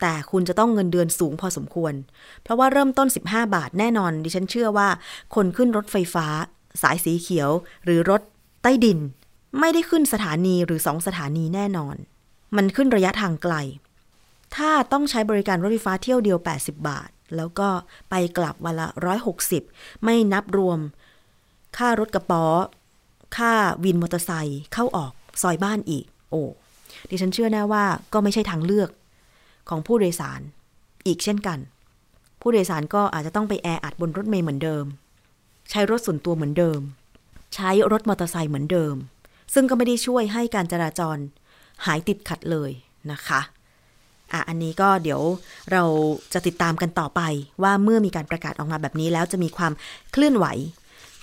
[0.00, 1.94] แต่คุณจะต้องเงินเดือนสูงพอสมควร
[2.42, 4.88] เพราะว่าเริ่มต้น 15 บาทแน่นอน ดิฉันเชื่อว่า
[5.34, 6.26] คนขึ้นรถไฟฟ้า
[6.82, 7.50] สายสีเขียว
[7.84, 8.22] หรือรถ
[8.62, 8.98] ใต้ดิน
[9.60, 11.96] ไม่ได้ขึ้นสถานีหรือสองสถานีแน่นอน
[12.56, 13.54] มันขึ้นระยะทางไกล
[14.56, 17.68] ถ้าต้องใช้บริการรถไฟฟ้าเที่ยวเดียว 80 บาท แล้วก็
[18.10, 19.62] ไปกลับวันละร้อยหกสิบ
[20.04, 20.78] ไม่นับรวม
[21.76, 22.44] ค่ารถกระป๋อ
[23.36, 23.52] ค่า
[23.84, 26.42] วินมอเตอร์ไซค์เข้าออกซอยบ้านอีก โอ้
[27.10, 28.90] ดิฉันเชื่อแน่ว่าก็ไม่ใช่ทางเลือก
[29.70, 30.40] ของผู้โดยสาร
[31.06, 31.58] อีกเช่นกัน
[32.40, 34.84] ผู้โดยสารก็อาจจะต้องไปแออัดบนรถเมล์เหมือนเดิม
[35.70, 36.80] ใช้รถส่วนตัวเหมือนเดิม
[37.54, 38.94] ใช้รถมอเตอร์ไซค์เหมือนเดิม
[39.54, 41.18] ซึ่งก็ไม่ได้ช่วยให้การจราจร
[41.86, 42.70] หายติดขัดเลย
[43.12, 43.40] นะคะ
[44.32, 45.22] อะอันนี้ก็เดี๋ยว
[45.72, 45.84] เรา
[46.32, 47.20] จะติดตามกันต่อไป
[47.62, 49.72] ว่าเมื่อมีการประกาศออกมาแบบนี้แล้วจะมีความ
[50.12, 50.46] เคลื่อนไหว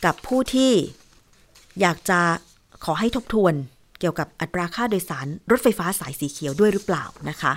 [0.06, 0.72] กับผู้ที่
[1.82, 2.20] อยากจะ
[2.86, 3.54] ขอให้ทบทวน
[4.00, 7.54] เกี่ยวกับอัตราค่าโดยสารรถไฟฟ้าสายสีเขียวด้วยหรือเปล่านะคะ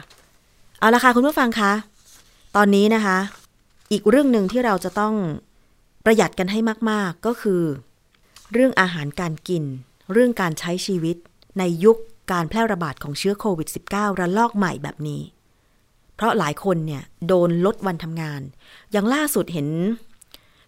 [0.81, 1.73] เอาละค่ะคุณผู้ฟังคะ
[2.57, 3.19] ตอนนี้นะคะ
[3.93, 5.15] อีกเรื่องหนึ่งที่เราจะต้อง
[6.05, 6.59] ประหยัดกันให้
[6.91, 7.63] มาก ๆ ก็คือ
[8.53, 9.65] เรื่องอาหารการกิน
[10.13, 11.17] เรื่องการใช้ชีวิต
[11.59, 11.97] ในยุค
[12.33, 15.23] การแพร่ระบาดของเชื้อโควิด -19 ระลอกใหม่แบบนี้
[16.17, 18.41] เพราะหลายคนเนี่ย โดนลดวันทำงาน
[18.93, 19.69] อย่างล่าสุดเห็น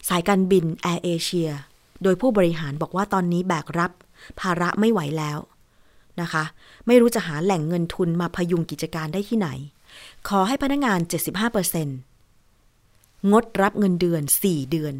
[0.08, 1.50] สายการบินแอร์เอเชีย
[2.02, 3.92] โดยผู้บริหารบอกว่าตอนนี้แบกรับ
[4.40, 5.38] ภาระไม่ไหวแล้ว
[6.20, 6.44] นะคะ
[6.86, 9.48] ไม่รู้จะหาแหล่งเงินทุนมาพยุงกิจการได้ที่ไหน
[10.28, 10.98] ขอให้พนักงาน
[11.76, 14.94] 75%งดรับเงินเดือน 4 เดือน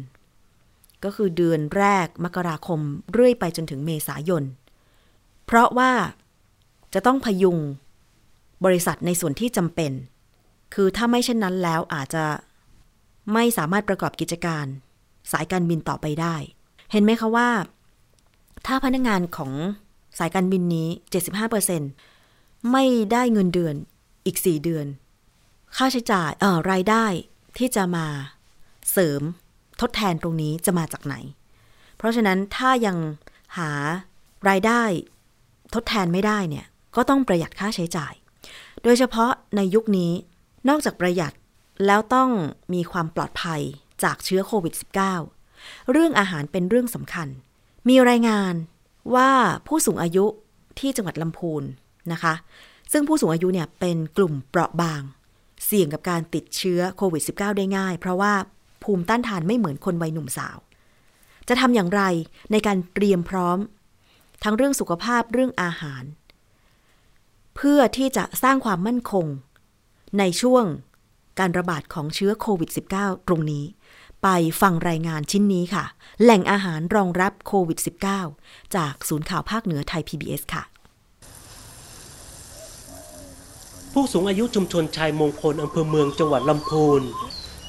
[1.03, 2.79] ก็คือเดือนแรกมกราคม
[3.11, 4.43] เรื่อยไปจนถึงเมษายน
[5.45, 5.91] เพราะว่า
[6.93, 7.57] จะต้องพยุง
[8.65, 9.91] บริษัทในส่วนที่จำเป็น
[10.73, 12.25] คือถ้าไม่เช่นนั้นแล้วอาจจะ
[13.33, 14.65] ไม่สามารถประกอบกิจการ
[15.31, 16.35] สายการบินต่อไปได้
[16.91, 17.49] เห็นไหมคะว่า
[18.65, 19.51] ถ้าพนักงงานของ
[20.19, 20.87] สายการบินนี้
[21.79, 23.75] 75%ไม่ได้เงินเดือน
[24.25, 24.87] อีก 4 เดือน
[25.75, 27.05] ค่าใช้จ่ายเอ่อรายได้
[27.57, 28.05] ที่จะมา
[28.91, 29.21] เสริม
[29.81, 31.15] ทดแทนตรงนี้จะมาจากไหน
[31.97, 32.97] เพราะฉะนั้นถ้ายัง
[33.57, 33.71] หา
[34.49, 34.83] รายได้
[35.73, 38.13] ทดแทนไม่ได้เนี่ยก็ต้องประหยัดค่าใช้จ่าย
[38.83, 40.11] โดยเฉพาะในยุคนี้
[40.69, 41.33] นอกจากประหยัด
[41.85, 42.29] แล้วต้อง
[42.73, 43.61] มีความปลอดภัย
[44.03, 44.73] จากเชื้อโควิด
[45.31, 47.27] -19 เรื่องอาหารเป็นเรื่องสำคัญ
[47.89, 48.53] มีรายงาน
[49.15, 49.29] ว่า
[49.67, 50.25] ผู้สูงอายุ
[50.79, 51.63] ที่จังหวัดลำพูน
[52.11, 52.33] นะคะ
[52.93, 55.01] ซึ่งผู้สูงอายุเนี่ยเป็นกลุ่มเปราะบาง
[55.65, 58.33] เสี่ยงกับการติดเชื้อโควิด -19 ได้ง่าย เพราะว่า
[58.83, 60.57] ภูมิต้านทานไม่เหมือนคนวัยหนุ่มสาว
[61.47, 62.01] จะทำอย่างไร
[62.51, 63.57] ในการเตรียมพร้อม
[64.43, 66.03] ทั้งเรื่องสุขภาพเรื่องอาหาร
[67.55, 69.25] เพื่อที่จะสร้างความมั่นคง
[70.19, 70.65] ในช่วง
[71.39, 73.65] การระบาดของเชื้อโควิด -19 ตรงนี้
[74.23, 74.27] ไป
[74.61, 75.85] ฟังรายงานชิ้นนี้ค่ะ
[76.21, 77.79] แหล่งอาหารรองรับโควิด
[78.25, 80.63] -19 จากศูนย์ข่าวภาคเหนือไทย PBS ค่ะ
[83.97, 87.01] ผู้สูงอายุชุมชนชายมงคลอำเภอเมืองจังหวัดลำพูน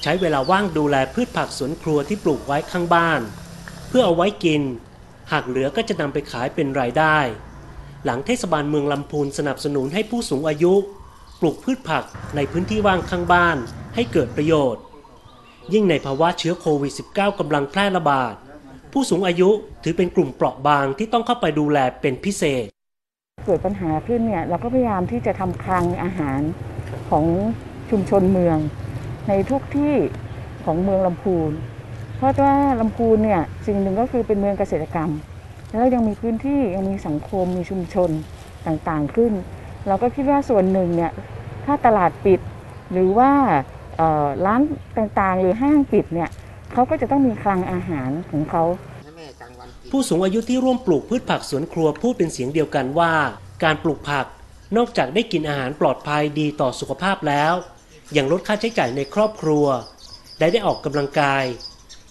[0.01, 3.21] ใช้เวลาว่างดูแลพืชผักสวนครัวที่ปลูกไว้ข้างบ้าน
[3.89, 4.61] เพื่อเอาไว้กิน
[5.31, 7.17] หากเหลือก็จะนำไปขายเป็นรายได้
[8.05, 10.73] หลังเทศบาลเมืองลำพูนสนับสนุนให้ผู้สูงอายุ
[11.39, 12.03] ปลูกพืชผัก
[12.35, 13.57] ในพื้นที่ว่างข้างบ้าน
[13.95, 14.83] ให้เกิดประโยชน์
[15.73, 18.33] ยิ่งในภาวะเชื้อโควิด -19 กำลังแพร่ระบาด
[18.91, 19.49] ผู้สูงอายุ
[19.83, 22.67] ถือเป็นกลุ่มเปราะบางที่ต้องเข้าไปดูแลเป็นพิเศษ
[23.45, 26.41] เกิดปัญหาขึ้นเนี่ยเราก็พยายามที่จะทำคลังอาหาร
[27.09, 27.25] ของ
[27.89, 28.57] ชุมชนเมือง
[29.27, 29.95] ในทุกที่
[30.65, 31.51] ของเมืองลำพูน
[32.17, 35.09] เพราะว่าลำพูนเนี่ยสิ่งหนึ่งก็คือเป็นเมืองเกษตรกรรม
[35.69, 38.09] แล้วยังมีพื้นที่ยังมีสังคมมีชุมชน
[38.67, 39.33] ต่างๆขึ้น
[39.87, 41.11] เราก็คิดว่าส่วนหนึ่งเนี่ย
[41.65, 42.39] ถ้าตลาดปิด
[42.91, 43.31] หรือว่า
[44.45, 44.61] ร้าน
[44.97, 46.29] ต่างๆ หรือห้างปิดเนี่ย
[46.73, 48.63] เขาก็จะต้องมีคลังอาหารของเขา
[49.89, 53.13] ผู้สูงอายุที่ร่วมปลูกพืชผักสวนครัวพูดเป็นเสียงเดียวกันว่า
[53.63, 54.25] การปลูกผัก
[54.77, 57.53] นอกจากได้กินอาหารปลอดภัยดีต่อสุขภาพแล้ว
[58.17, 59.65] ยังลดค่าใช้จ่ายในครอบครัว
[60.39, 61.43] ได้ได้ออกกำลังกาย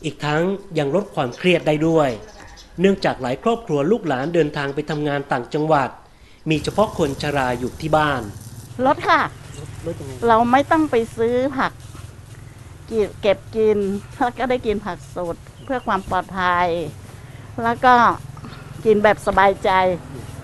[0.05, 0.43] อีกทั้ง
[0.79, 2.11] ยังลดความเครียดได้ด้วย
[2.81, 5.91] เนื่องจากหลายครอบครัวลูกหลานเดินทางไปทำงานต่างจังหวัด
[6.51, 8.23] มีเฉพาะคนชราอยู่ที่บ้าน
[8.87, 9.21] ลดค่ะ
[10.29, 11.73] เราไม่ต้องไปซื้อผัก
[13.23, 13.79] เก็บกิน
[14.17, 16.69] แล้วก็ได้กินผักสดเพื่อความปลอดภัย
[17.63, 17.95] แล้วก็
[18.85, 19.71] กินแบบสบายใจ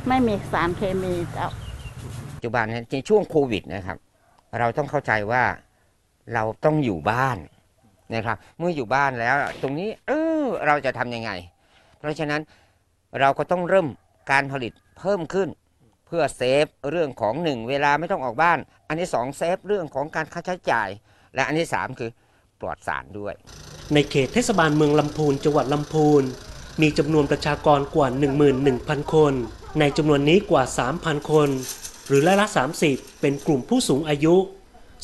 [0.09, 1.49] ไม่มีสารเคมีเจ้า
[2.35, 3.99] ปัจจุบันเนยในช่วงโควิดนะครับ
[4.59, 5.45] เราต้องเข้าใจว่า
[6.35, 7.39] เราต้องอยู่บ้าน
[8.15, 11.31] นะครับ เมื่ออยู่บ้านแล้ว ตรงนี้เออเราจะทำยังไง
[11.99, 12.41] เพราะฉะนั้น
[13.21, 13.89] เราก็ต้องเริ่ม
[14.31, 15.49] การผลิตเพิ่มขึ้น
[16.07, 20.89] เพื่อเซฟเรื่องของหนึ่งเวลาไม่ต้องออกบ้าน อันที่สองเซฟเรื่องของการค่าใช้จ่าย
[21.35, 22.11] และอันที่สามคือ
[22.61, 23.35] ปลอดสารด้วย
[23.95, 26.23] ในเขตเทศบาลเมืองลำพูนจังหวัดลำพูน
[26.81, 28.09] มีจำนวนประชากรกว่า
[28.61, 29.33] 11,000 คน
[29.81, 30.65] ในจำนวนนี้กว่า
[30.97, 31.49] 3,000 คน
[32.07, 32.47] หรือร้อยละ
[32.85, 34.37] 30 เป็นกลุ่มผู้สูงอายุ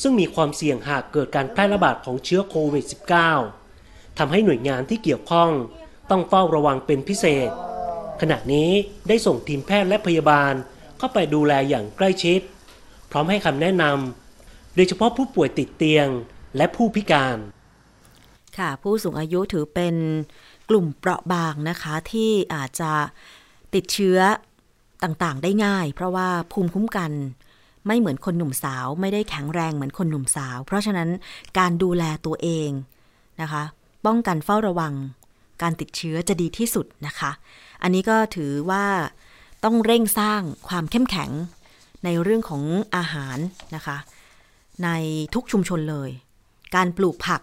[0.03, 2.85] ซึ่งมีความเสี่ยงหากเกิดการแพร่ระบาดของเชื้อโควิด
[3.51, 5.51] -19 ทำให้หน่วยงานที่เกี่ยวข้อง
[6.11, 7.51] ต้องเฝ้าระวังเป็นพิเศษ
[8.21, 8.71] ขณะนี้
[9.09, 10.53] ได้ส่งทีมแพทย์และพยาบาล
[10.99, 12.41] เข้าไปดูแลอย่างใกล้ชิด
[13.11, 16.09] พร้อมให้คำแนะนำโดยเฉพาะผู้ป่วยติดเตียง
[16.57, 17.39] และผู้พิการ
[18.59, 19.95] ค่ะ ผู้สูงอายุถือเป็น
[20.69, 22.93] กลุ่มเปราะบางนะคะที่อาจจะ
[23.75, 24.19] ติดเชื้อ
[25.03, 27.13] ต่างๆ ได้ง่าย เพราะว่าภูมิคุ้มกัน
[27.87, 31.09] ไม่เหมือนคนหนุ่มสาวไม่ได้แข็งแรงเหมือนคนหนุ่มสาว เพราะฉะนั้น
[31.59, 32.71] การดูแลตัวเอง
[33.41, 33.63] นะคะ
[34.07, 34.95] ป้องกันเฝ้าระวัง
[35.63, 37.31] การติดเชื้อจะดีที่สุดนะคะ
[37.83, 38.85] อันนี้ก็ถือว่า
[39.65, 41.31] ต้องเร่งสร้างความเข้มแข็ง
[42.05, 42.63] ในเรื่องของ
[42.97, 43.39] อาหาร
[43.75, 43.97] นะคะ
[44.85, 44.89] ใน
[45.35, 46.11] ทุกชุมชนเลย
[46.75, 47.41] การปลูกผัก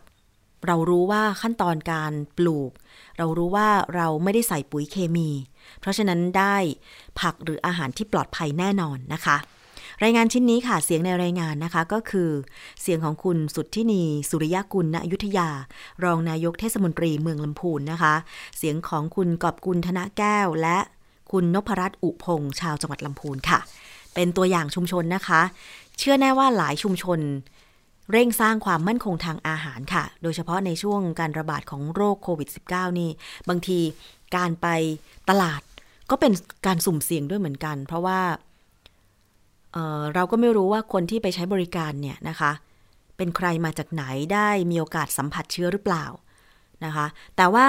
[0.68, 2.72] เรารู้ว่าขั้นตอนการปลูก
[3.18, 5.30] เรารู้ว่าเราไม่ได้ใส่ปุ๋ยเคมี
[5.80, 6.56] เพราะฉะนั้นได้
[7.20, 9.38] ผักหรืออาหารที่ปลอดภัยแน่นอนนะคะ
[10.04, 12.30] รายงานชิ้นนี้ค่ะเสียงในรายงานนะคะก็คือ
[12.82, 15.50] เสียงของคุณสุดทธินีสุริยกุลณอยุธยา
[16.04, 18.14] รองนายกเทศมนตรีเมืองลำพูนนะคะ
[18.58, 20.78] เสียงของคุณกอบกุลธนแก้ว และ
[21.32, 23.60] คุณนพรัตน์อุพงษ์ชาวจังหวัดลำพูนค่ะ
[24.14, 25.42] เป็นตัวอย่างชุมชนนะคะ
[25.98, 27.20] เชื่อแน่ว่าหลายชุมชน
[28.12, 33.10] เร่งสร้างความมั่นคงทางอาหารค่ะ โดยเฉพาะในช่วงการระบาดของโรคโควิด -19 นี่
[33.50, 33.80] บางที
[34.36, 34.68] การไป
[35.30, 35.62] ตลาด
[36.10, 36.32] ก็เป็น
[36.66, 38.20] การสุ่มเสี่ยงด้วยเหมือนกัน เพราะว่า
[39.74, 42.52] เเราก็ไม่รู้ว่าคนที่ไปใช้บริการเนี่ยนะคะ
[43.18, 46.06] เป็นใครมาจากไหนได้มีโอกาสสัมผัสเชื้อหรือเปล่า
[46.86, 47.68] นะคะ แต่ว่า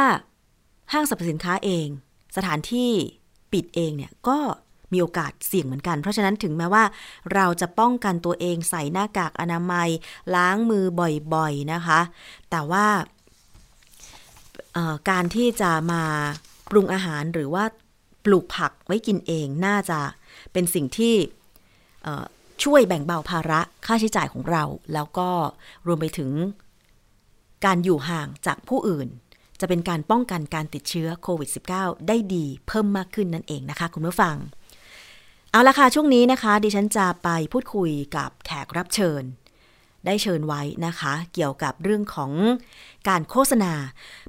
[0.93, 1.87] ห้างสรรพสินค้าเอง
[2.37, 2.91] สถานที่
[3.53, 4.39] ปิดเองเนี่ยก็
[4.95, 6.85] มีโอกาสเสี่ยงเหมือนกัน เพราะฉะนั้นถึงแม้ว่า
[7.35, 9.89] เราจะป้องกันตัวเองใส่หน้ากากอนามัย
[10.35, 10.85] ล้างมือ
[11.35, 12.01] บ่อยๆนะคะ
[12.51, 12.87] แต่ว่า
[15.11, 16.03] การที่จะมา
[16.71, 17.65] ปรุงอาหารหรือว่า
[18.25, 20.01] ปลูกผักไว้กินเองน่าจะ
[20.53, 21.15] เป็นสิ่งที่
[22.65, 25.31] ช่วยแบ่งเบาภาระค่าใช้จ่ายของเรา แล้วก็
[25.87, 26.31] รวมไปถึง
[27.65, 29.09] การอยู่ห่างจากผู้อื่น
[29.61, 34.37] จะเป็นการป้องกันการติดเชื้อโควิด -19 ได้ดีเพิ่มมากขึ้นนั่นเองนะคะ คุณผู้ฟัง
[35.55, 39.23] เอาละค่ะช่วงนี้นะคะ ดิฉันจะไปพูดคุยกับแขกรับเชิญ
[40.07, 42.33] ได้เชิญไว้นะคะ เกี่ยวกับเรื่องของ
[43.09, 43.73] การโฆษณา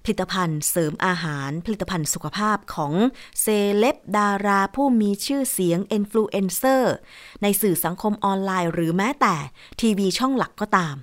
[0.04, 2.94] ผลิตภัณฑ์เสริมอาหาร ผลิตภัณฑ์สุขภาพของ
[3.42, 3.46] เซ
[3.78, 6.96] เลบดาราผู้มีชื่อเสียงอินฟลูเอนเซอร์
[7.42, 9.36] ในสื่อสังคมออนไลน์ หรือแม้แต่
[9.82, 10.96] ทีวีช่องหลักก็ตาม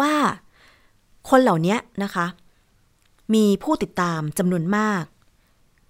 [0.00, 0.14] ว่า
[1.30, 2.26] คนเหล่านี้นะคะ
[3.34, 5.04] มีผู้ติดตามจำนวนมาก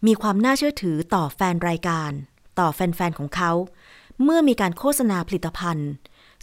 [0.07, 2.13] มีความน่าเชื่อถือต่อแฟนรายการ
[2.59, 3.53] ต่อแฟน ๆ ของเขา
[4.23, 5.90] เมื่อมีการโฆษณาผลิตภัณฑ์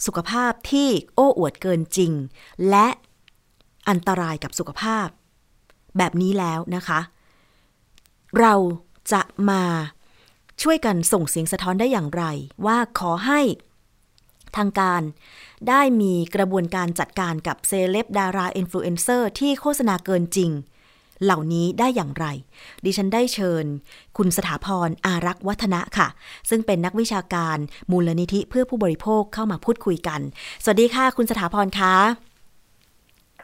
[0.06, 2.12] สุขภาพที่โอ้อวดเกินจริง
[2.70, 2.88] และ
[3.88, 5.06] อันตรายกับสุขภาพ
[5.98, 7.00] แบบนี้แล้วนะคะ
[8.40, 8.54] เรา
[9.12, 9.62] จะมา
[10.62, 12.24] ช่วยกันส่งเสียงสะท้อนได้อย่างไร
[12.66, 13.40] ว่าขอให้
[14.56, 15.02] ทางการ
[15.68, 20.50] ได้มีกระบวนการจัดการกับเซเลบดาราอินฟลูเอนเซอร์ที่โฆษณาเกินจริง
[21.24, 22.26] เหล่านี้ได้อย่างไร
[22.84, 23.64] ดิฉันได้เชิญ
[24.16, 26.08] คุณสถาพรอารักษ์วัฒนะค่ะ
[26.50, 27.58] ซึ่งเป็นนักวิชาการ
[27.90, 30.20] มูลนิธิเพื่อผู้บริโภคเข้ามาพูดคุยกัน
[30.64, 31.94] สวัสดีค่ะ คุณสถาพรคะ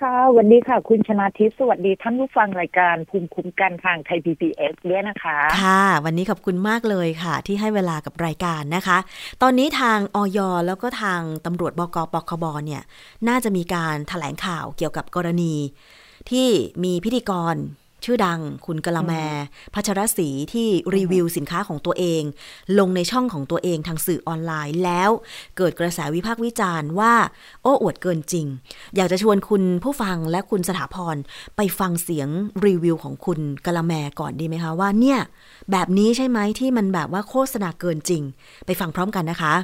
[0.00, 8.98] ค่ะสวัสดีค่ะ คุณชนาทิพย์สวัสดีท่านผู้ฟังรายการภูมิคุ้มกันทางไทย PBS ด้วยนะคะ ค่ะ วันนี้ขอบคุณมากเลยค่ะ ที่ให้เวลากับรายการนะคะ
[9.42, 12.82] ตอนนี้ทางออยแล้วก็ทางตำรวจบกปคบเนี่ย
[13.28, 15.54] น่าจะมีการถแถลงข่าวเกี่ยวกับกรณี
[16.30, 16.48] ที่
[16.84, 17.56] มีพิธีกร
[18.04, 19.12] ชื่อดังคุณกะละแม
[19.74, 22.22] พัชรศรีที่รีวิวสินค้าของตัวเอง
[22.78, 25.10] ลงในช่องของตัวเองทางสื่อออนไลน์แล้ว
[25.56, 27.14] เกิดกระแสวิพากษ์วิจารณ์ว่า
[27.62, 28.46] โอ้อวดเกินจริง
[28.96, 31.16] อยากจะชวนคุณผู้ฟังและคุณสถาพร
[31.56, 32.28] ไปฟังเสียง
[32.66, 35.18] รีวิวของคุณกะละแมก่อนดีไหมคะว่าเนี่ย
[35.70, 38.22] แบบนี้ใช่ไหมที่มันแบบว่าโฆษณาเกินจริง
[38.66, 39.54] ไปฟังพร้อมกันนะคะ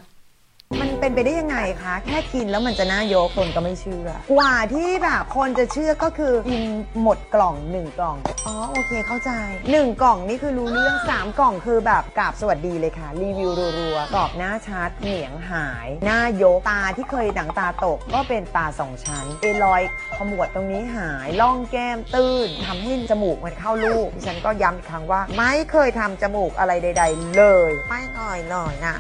[0.81, 6.63] มันเป็นไปได้ยังไงคะ แค่กินแล้วมันจะน่ายกคนก็ไม่เชื่อ กว่าที่แบบคนจะเชื่อก็คือกิน
[7.03, 9.31] หมดกล่องหนึ่งกล่อง อ๋อโอเคเข้าใจ
[9.71, 19.83] หนึ่งกล่องนี่คือรู้เรื่องสามกล่องคือแบบกราบสวัสดีเลยค่ะ รีวิวรัวๆกรอบหน้าชัดเหนียงหาย หน้ายกตาที่เคยหนังตาตกก็เป็นตาสองชั้นเอรอย
[20.17, 28.97] ขมวดตรงนี้หายล่องแก้มตื้นทำให้จมูกมันเข้าลูกดิฉันก็ย้ำอีกครั้งว่า ไม่เคยทำจมูกอะไรใด ๆ เลย ไม่หน่อยหน่อยนะ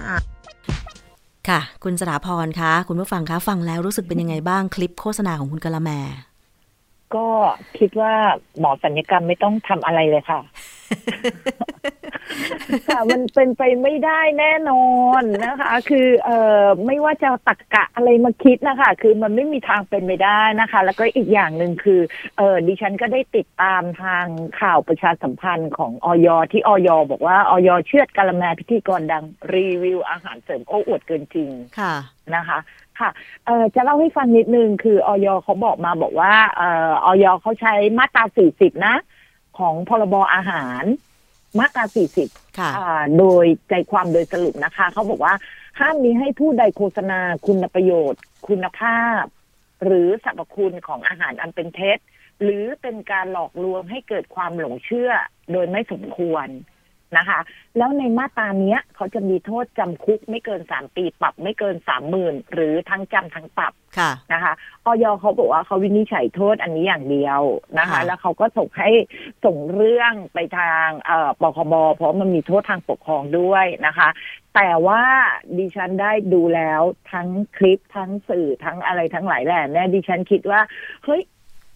[1.49, 5.91] ค่ะ คุณสถาพรคะคุณผู้ฟังคะฟังแล้วรู้สึกเป็นยังไงบ้างคลิปโฆษณาของคุณกะละแม
[7.15, 7.27] ก็
[7.79, 8.13] คิดว่า
[8.59, 10.41] หมอสัญญกรรมไม่ต้องทำอะไรเลยค่ะ
[12.89, 14.87] ค่ะมันเป็นไปไม่ได้แน่นอ
[15.21, 22.01] นนะคะ คือเอ่อไม่ว่าจะตักกะอะไรมาคิดนะคะ คือมันไม่มีทางเป็นไปได้นะคะ แล้วก็อีกอย่างหนึ่งคือ
[22.37, 24.27] เออดิฉันก็ได้ติดตามทาง
[24.61, 31.95] ข่าวประชาสัมพันธ์ของออยที่ออยบอกว่าออยเชือดกาละแมพิธีกรดังรีวิวอาหารเสริมโอ้อวดเกินจริงค่ะ
[32.37, 32.59] นะคะ
[33.01, 33.11] ค่ะ
[33.47, 38.97] เอ่อจะเล่าให้ฟังนิดนึงคือออยเขาบอกมาบอกว่าเอ่อออยเขาใช้มาตรา 40 นะ
[39.59, 40.85] ของพรบอาหาร
[41.59, 41.85] มาตรา
[42.21, 45.35] 40ค่ะอ่าโดยใจความโดยสรุปนะคะ เขาบอกว่า
[45.81, 49.23] ห้ามมีให้ผู้ใดโฆษณาคุณประโยชน์ คุณภาพ
[49.85, 51.99] หรือสรรพคุณของอาหารอันเป็นเท็จ
[52.43, 55.11] หรือเป็นการหลอกลวงให้เกิดความหลงเชื่อ
[55.53, 56.47] โดยไม่สมควร
[57.19, 57.41] นะคะ
[57.79, 64.53] แล้วในมาตราเนี้ยเขาจะมีโทษจำคุกไม่เกินสามปีปรับไม่เกินสามหมื่นหรือทั้งจำทั้งปรับค่ะนะคะ
[64.85, 67.41] ออยเขาบอกว่าเขาวินิจฉัยโทษอันนี้อย่างเดียว
[67.79, 68.91] นะคะค่ะแล้วเขาก็ส่งให้
[69.45, 74.09] ส่งเรื่องไปทางเอ่อปคบเพราะมันมีโทษทางปกครองด้วยนะคะ
[74.55, 75.03] แต่ว่า
[75.59, 80.61] ดิฉันได้ดูแล้วทั้งคลิปทั้งสื่อทั้งอะไรทั้งหลายแหล่เนี่ยดิฉันคิดว่า
[81.05, 81.23] เฮ้ย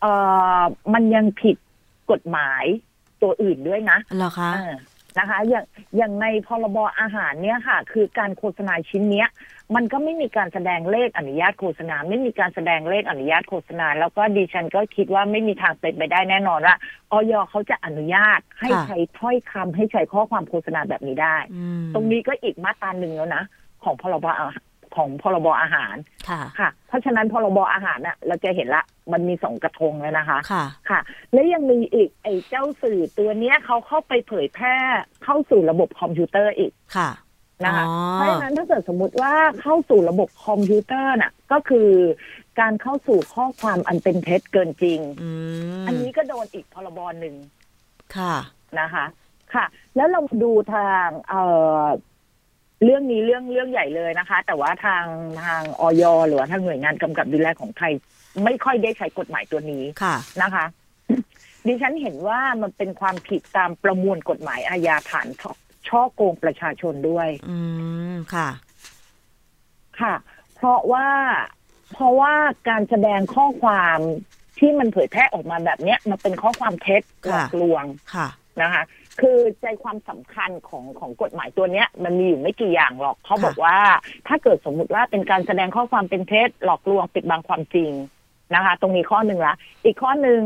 [0.00, 0.12] เอ่
[0.60, 0.62] อ
[0.94, 1.56] มันยังผิด
[2.10, 2.64] กฎหมาย
[3.22, 4.74] ตัวอื่นด้วยนะเหรอคะอ่า
[5.18, 5.64] นะคะ อย่าง
[5.96, 9.28] อย่างในพรบอาหารเนี่ยค่ะ คือการโฆษณาชิ้นเนี้ย
[9.74, 16.76] มันก็ไม่มีการแสดงเลขอนุญาตโฆษณา ไม่มีการแสดงเลขอนุญาตโฆษณา แล้วก็ดิฉันก็คิดว่าไม่มีทางเป็นไปได้แน่นอนว่า
[17.12, 23.42] ออยเขาจะอนุญาตให้ค่ะใช้ถ้อยคำให้ใช้ข้อความโฆษณาแบบนี้ได้อืมตรงนี้ก็อีกมาตราหนึ่งแล้วนะ
[23.84, 24.48] ของพรบอา
[24.98, 25.96] ของพรบอาหาร
[26.28, 28.82] ค่ะค่ะ เพราะฉะนั้นพรบอาหารน่ะ เราจะเห็นละ
[29.12, 31.00] มันมีสองกระทงแล้วนะคะ ค่ะ ค่ะ
[31.32, 34.76] และยังมีอีกไอ้เจ้าสื่อตัวเนี้ยเขาเข้าไปเผยแพร่
[35.24, 37.10] เข้าสู่ระบบคอมพิวเตอร์อีกค่ะ
[37.64, 41.90] นะคะอ๋อเพราะฉะนั้นถ้าเกิดสมมติว่าเข้าสู่ระบบคอมพิวเตอร์น่ะ ก็คือ
[42.60, 45.30] การเข้าสู่ข้อความอันเป็นเท็จเกินจริงอื
[45.82, 47.34] มอันนี้ก็โดนอีกพรบหนึ่ง
[48.16, 48.34] ค่ะ
[48.80, 49.04] นะคะ
[49.54, 49.64] ค่ะ
[49.96, 51.42] แล้วเรามาดูทางเอ่
[51.82, 51.84] อ
[52.84, 55.04] เรื่องนี้เรื่องเรื่องใหญ่เลยนะคะ แต่ว่าทาง
[55.44, 57.92] ทางออยหรือว่าทางหน่วยงานกำกับดูแลของไทย
[58.44, 60.64] ไม่ค่อยได้ใช้กฎหมายตัวนี้ค่ะนะคะ
[61.66, 65.52] ดิฉันเห็นว่ามันเป็นความผิดตามประมวลกฎหมายอาญาฐานช่อ
[65.88, 67.58] ช่อโกงประชาชนด้วย อื
[68.12, 68.48] มค่ะ
[70.00, 70.14] ค่ะ
[70.54, 71.08] เพราะว่า
[71.92, 72.34] เพราะว่า
[72.68, 73.98] การแสดงข้อความ
[74.58, 78.28] ที่มันเผยแพร่ออกมาแบบเนี้ย มันเป็นข้อความเท็จหลอกลวงค่ะ
[78.62, 78.82] นะคะ
[79.20, 83.76] คือใจความสำคัญของของกฎหมายตัวเนี้ย มันมีอยู่ไม่กี่อย่างหรอกเขาบอกว่า
[84.28, 87.90] ถ้าเกิดสมมุติว่าเป็นการแสดงข้อความเป็นเท็จหลอกลวงปิดบังความจริง
[88.54, 89.54] นะคะ ตรงนี้ข้อหนึ่งละ
[89.84, 90.42] อีกข้อหนึ่ง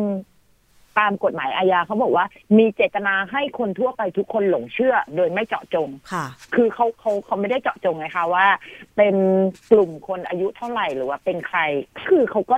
[0.98, 2.26] ตามกฎหมายอาญาเขาบอกว่า
[2.58, 8.46] มีเจตนาให้คนทั่วไปทุกคนหลงเชื่อ โดยไม่เจาะจงค่ะ คือเขาเขาเขาไม่ได้เจาะจงไงคะว่า
[8.96, 9.14] เป็น
[9.70, 11.58] กลุ่มคนอายุเท่าไหร่หรือว่าเป็นใคร
[12.08, 12.56] คือเขาก็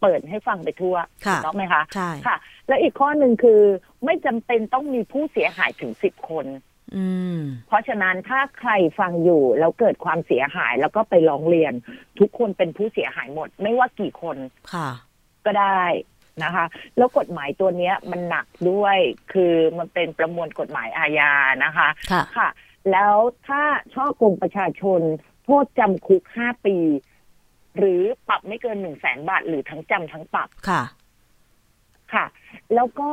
[0.00, 2.36] เปิดให้ฟังไปทั่วค่ะถูกต้องไหมคะใช่ค่ะ
[2.68, 3.60] และอีกข้อหนึ่งคือ
[4.04, 6.46] ไม่จำเป็นต้องมีผู้เสียหายถึงสิบคน
[6.96, 11.72] อืมเพราะฉะนั้นถ้าใครฟังอยู่แล้วเกิดความเสียหายแล้วก็ไปร้องเรียน
[12.18, 14.36] ทุกคนเป็นผู้เสียหายหมด ไม่ว่ากี่คน
[14.72, 14.88] ค่ะ
[15.46, 15.84] ก็ได้
[16.44, 18.98] นะคะ แล้วกฎหมายตัวเนี้ยมันหนักด้วย
[19.32, 21.32] คือมันเป็นประมวลกฎหมายอาญา
[21.64, 22.48] นะคะค่ะค่ะ
[22.92, 23.14] แล้ว
[23.46, 23.62] ถ้า
[23.94, 25.00] ช่อกงประชาชน
[25.44, 26.76] โทษจำคุกห้าปี
[27.78, 30.82] หรือปรับไม่เกินหนึ่งแสนบาท หรือทั้งจำทั้งปรับค่ะ
[32.14, 32.24] ค่ะ
[32.74, 33.10] แล้วก็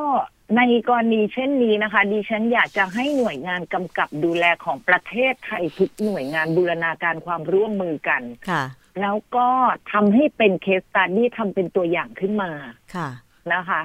[0.58, 8.64] ในกรณีเช่นนี้นะคะ ดิฉันอยากจะให้หน่วยงานกำกับดูแลของประเทศไทยทุกหน่วยงานบูรณาการความร่วมมือกันค่ะ
[9.02, 9.50] แล้วก็
[9.92, 12.52] ทำให้เป็นเคสตัดดี้ทำเป็นตัวอย่างขึ้นมา
[12.96, 13.10] ค่ะ
[13.54, 13.82] นะคะ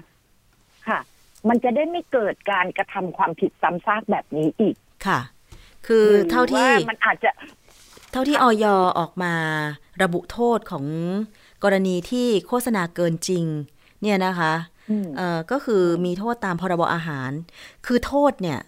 [0.89, 0.99] ค่ะ
[1.49, 5.21] มันจะได้ไม่เกิดการกระทำความผิดซ้ำซากแบบนี้อีกค่ะ
[5.87, 7.31] คือหรืเท่าที่ว่ามันอาจจะ
[8.13, 8.65] เท่าที่ออย
[8.99, 9.35] ออกมา
[10.03, 10.85] ระบุโทษของ
[11.65, 13.45] กรณีที่โฆษณาเกินจริง
[14.03, 14.53] เนี่ยนะคะ
[14.91, 17.31] อืมเอ่อก็คือมีโทษตามพรบอาหาร
[17.87, 18.59] คือโทษเนี่ย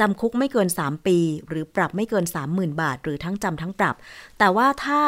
[0.00, 3.94] จำคุกไม่เกิน 3 ปี หรือปรับไม่เกิน 30,000 บาท หรือทั้งจำทั้งปรับ
[4.38, 5.00] แต่ว่าถ้า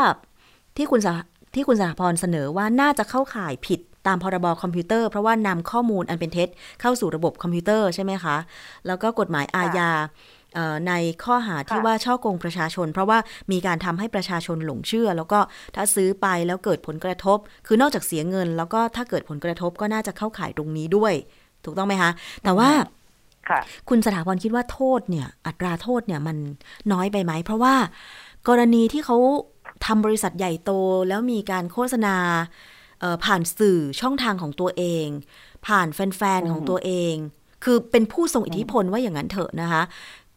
[0.76, 1.18] ที่คุณสห
[1.54, 6.48] ที่คุณสหพรเสนอว่าน่าจะเข้าข่ายผิดตามพรบคอมพิวเตอร์ เพราะว่านำข้อมูลอันเป็นเท็จ
[6.80, 8.36] เข้าสู่ระบบคอมพิวเตอร์ใช่ไหมคะ
[8.86, 10.35] แล้วก็กฎหมายอาญาเอ่อ
[10.88, 10.92] ใน
[11.24, 13.18] ข้อหาที่ค่ะว่าช่อโกงประชาชน เพราะว่า
[13.52, 15.38] มีการทำให้ประชาชนหลงเชื่อ แล้วก็
[15.74, 21.14] ถ้าซื้อไปแล้วเกิดผลกระทบ คือนอกจากเสียเงิน แล้วก็ถ้าเกิดผลกระทบก็น่าจะเข้าข่ายตรงนี้ด้วย
[21.64, 22.10] ถูกต้องไหมคะ
[22.44, 22.70] แต่ว่า
[23.48, 26.36] ค่ะคุณสถาพรคิดว่าโทษเนี่ย อัตราโทษเนี่ยมัน
[26.92, 27.74] น้อยไปไหม เพราะว่า
[28.48, 29.16] กรณีที่เขา
[29.86, 30.72] ทำบริษัทใหญ่โต
[31.08, 32.16] แล้วมีการโฆษณา
[33.00, 35.06] เอ่อผ่านสื่อช่องทางของตัวเอง
[35.66, 37.14] ผ่านแฟนๆของตัวเอง
[37.64, 39.82] คือเป็นผู้ทรงอิทธิพลว่าอย่างนั้นเถอะนะคะ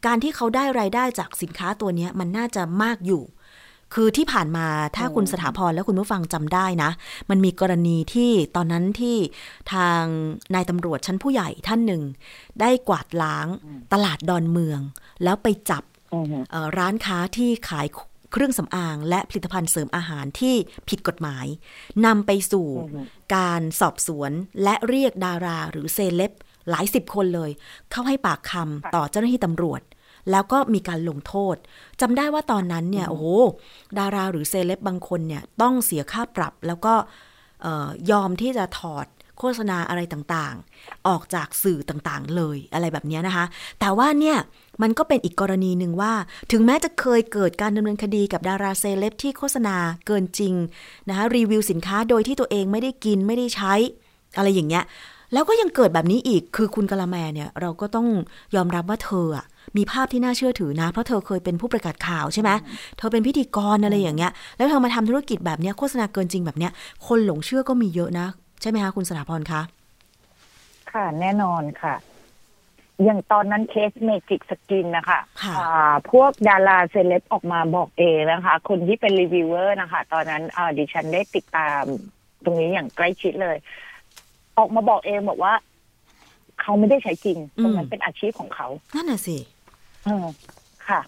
[0.05, 3.23] การที่เขาได้รายได้จากสินค้าตัวเนี้ยมันน่าจะมากอยู่
[3.93, 6.91] คือที่ผ่านมาถ้าคุณสถาพรและคุณผู้ฟังจำได้นะ
[7.29, 9.17] มันมีกรณีที่ตอนนั้นที่
[9.73, 10.03] ทาง
[10.53, 12.03] นายตำรวจชั้นผู้ใหญ่ท่านหนึ่ง
[12.61, 13.47] ได้กวาดล้าง
[13.93, 14.79] ตลาดดอนเมือง
[15.23, 15.83] แล้วไปจับ
[16.13, 17.87] อือฮึเอ่อร้านค้าที่ขาย
[18.31, 20.55] เครื่องสำอางและผลิตภัณฑ์เสริมอาหารที่
[20.89, 21.45] ผิดกฎหมาย
[22.05, 23.01] นำไปสู่อือฮึ
[23.35, 24.31] การสอบสวน
[24.63, 26.31] และเรียกดาราหรือเซเลบ
[26.69, 27.51] หลายสิบคนเลย
[27.91, 29.81] เข้าให้ปากคำต่อเจ้าหน้าที่ตำรวจ
[30.31, 31.55] แล้วก็มีการลงโทษ
[32.01, 33.25] จำได้ว่าตอนนั้นเนี่ยโอ้โห
[33.97, 36.93] ดาราหรือเซเลบบางคนเนี่ยต้องเสียค่าปรับแล้วก็
[37.61, 39.07] เอ่อยอมที่จะถอด
[39.39, 43.45] โฆษณาอะไรต่างๆ ออกจากสื่อต่างๆ เลยอะไรแบบเนี้ยนะคะ
[43.79, 44.37] แต่ว่าเนี่ย
[44.81, 46.13] มันก็เป็นอีกกรณีหนึ่งว่า
[46.51, 49.75] ถึงแม้จะเคยเกิดการดำเนินคดีกับดาราเซเลบที่โฆษณา
[50.07, 50.53] เกินจริง
[51.09, 53.73] นะคะรีวิวสินค้าโดยที่ตัวเองไม่ได้กินไม่ได้ใช้
[54.37, 54.83] อะไรอย่างเงี้ย
[55.33, 58.07] แล้วก็ยังเกิดแบบนี้อีก คือคุณกะละแมเนี่ยเราก็ต้อง
[58.55, 59.45] ยอมรับว่าเธออะ
[59.77, 62.51] มีภาพที่น่าเชื่อถือนะ เพราะเธอเคยเป็นผู้ประกาศข่าวใช่ไหม
[62.97, 66.71] เธอเป็นพิธีกรอะไรอย่างเงี้ย แล้วเธอมาทำธุรกิจแบบเนี้ยโฆษณาเกินจริงแบบเนี้ย
[67.07, 68.27] คนหลงเชื่อก็มีเยอะนะ
[68.61, 69.61] ใช่ไหมคะคุณสถาพรคะ
[70.91, 71.95] ค่ะแน่นอนค่ะ
[73.03, 81.83] อย่างตอนนั้นเคส Magic Skin นะคะค่ะอ่าพวกดาราเซเลบออกมาบอกเองนะคะ คนที่เป็นรีวิวเวอร์นะคะ ตอนนั้นอ่าดิฉันได้ติดตาม
[82.43, 83.57] ตรงนี้อย่างใกล้ชิดเลย
[84.59, 85.53] ออกมาบอกเองบอกว่า
[86.61, 89.37] เขาไม่ได้ใช้จริงตรงนั้นเป็นอาชีพของเขา นั่นน่ะสิ
[90.05, 90.25] เออ
[90.87, 90.99] ค่ะ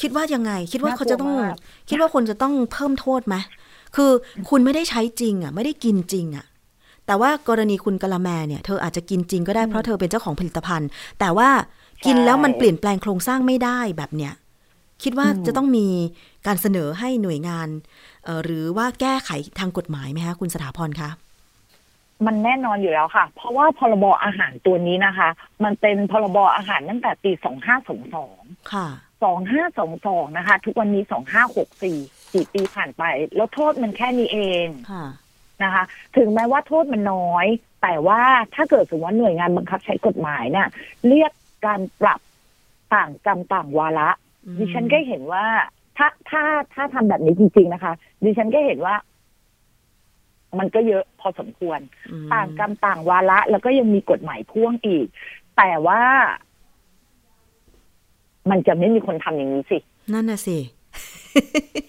[0.00, 1.54] คิดว่ายังไง คิดว่าน่ากลัวเขาจะต้องมาก
[1.88, 3.36] คิดว่าคนจะต้องเพิ่มโทษไหม
[3.96, 4.10] คือ
[4.50, 6.46] คุณไม่ได้ใช้จริง อะ ไม่ได้กินจริง อะ
[7.06, 10.88] แต่ว่ากรณีคุณกะละแมเนี่ยเธออาจจะกินจริงก็ได้เพราะเธอเป็นเจ้าของผลิตภัณฑ์
[11.20, 11.50] แต่ว่า
[12.06, 14.34] กินแล้วมันเปลี่ยนแปลงโครงสร้างไม่ได้แบบเนี้ย
[15.02, 15.86] คิดว่าจะต้องมี
[16.46, 17.68] การเสนอให้หน่วยงาน
[18.24, 21.10] เอ่อหรือว่าแก้ไขทางกฎหมายไหมคะคุณสถาพรคะ
[22.26, 25.28] มันแน่นอนอยู่แล้วค่ะ เพราะว่าพรบอาหารตัวนี้นะคะ
[25.64, 28.38] มันเป็นพรบอาหารตั้งแต่ปีสองห้าสองสอง
[28.72, 28.88] ค่ะ
[29.22, 31.98] สองห้าสองสองนะคะ ทุกวันนี้สองห้าหกสี่
[32.32, 33.02] สี่ปีผ่านไป
[33.36, 35.06] แล้วโทษมันแค่นี้เองค่ะ
[35.62, 35.84] นะคะ
[36.16, 37.46] ถึงแม้ว่าโทษมันน้อย
[37.82, 38.22] แต่ว่า
[38.54, 40.68] ถ้าเกิดสมมติว่าหน่วยงานบังคับใช้กฎหมายเนี่ย
[41.08, 41.32] เรียก
[41.66, 42.20] การปรับ
[42.94, 44.10] ต่างกรรมต่างวาระ
[44.46, 45.44] อืมดิฉันก็เห็นว่า
[45.96, 46.42] ถ้าถ้า
[46.74, 47.92] ถ้าทำแบบนี้จริง ๆ นะคะ
[48.24, 48.94] ดิฉันก็เห็นว่า
[50.58, 51.80] มันก็เยอะพอสมควร
[52.12, 55.06] อืมต่างกรรมต่างวาระ แล้วก็ยังมีกฎหมายพ่วงอีก
[55.56, 56.02] แต่ว่า
[58.50, 59.78] มันจะไม่มีคนทำอย่างนี้สิ
[60.12, 60.58] นั่นน่ะสิ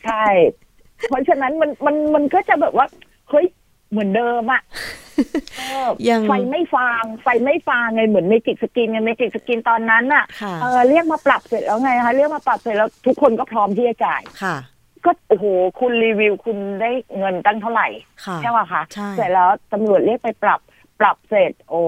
[0.06, 0.26] ใช่
[1.10, 2.86] เพราะฉะนั้นมันมันมันก็จะแบบว่า
[3.30, 3.46] เฮ้ย
[3.92, 4.62] เหมือนเดิมอะ
[5.58, 14.56] เออยังไฟไหม้ฟาง ไฟไหม้ฟางไงเหมือน Magic Skin ไง Magic Skin ตอนนั้นน่ะค่ะเออเรียกมาปรับเสร็จแล้วไงคะเรียกมาปรับเสร็จแล้วทุกคนก็พร้อมที่จะจ่ายค่ะ
[15.06, 15.46] ก็โอ้โห
[15.80, 17.88] คุณรีวิวคุณได้เงินตั้งเท่าไหร่
[18.26, 20.60] ค่ะใช่ป่ะคะใช่เสร็จแล้วตำรวจเรียกไปปรับ
[21.00, 21.82] ปรับเสร็จ โอ้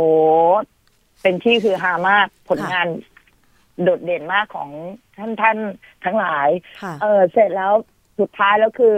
[1.21, 2.87] เป็นที่คือฮามากผลงาน
[3.83, 4.69] โดดเด่นมากของ
[5.17, 5.57] ท่านท่าน
[6.03, 6.49] ทั้งหลาย
[6.81, 7.73] ค่ะเออเสร็จแล้ว
[8.19, 8.97] สุดท้ายแล้วคือ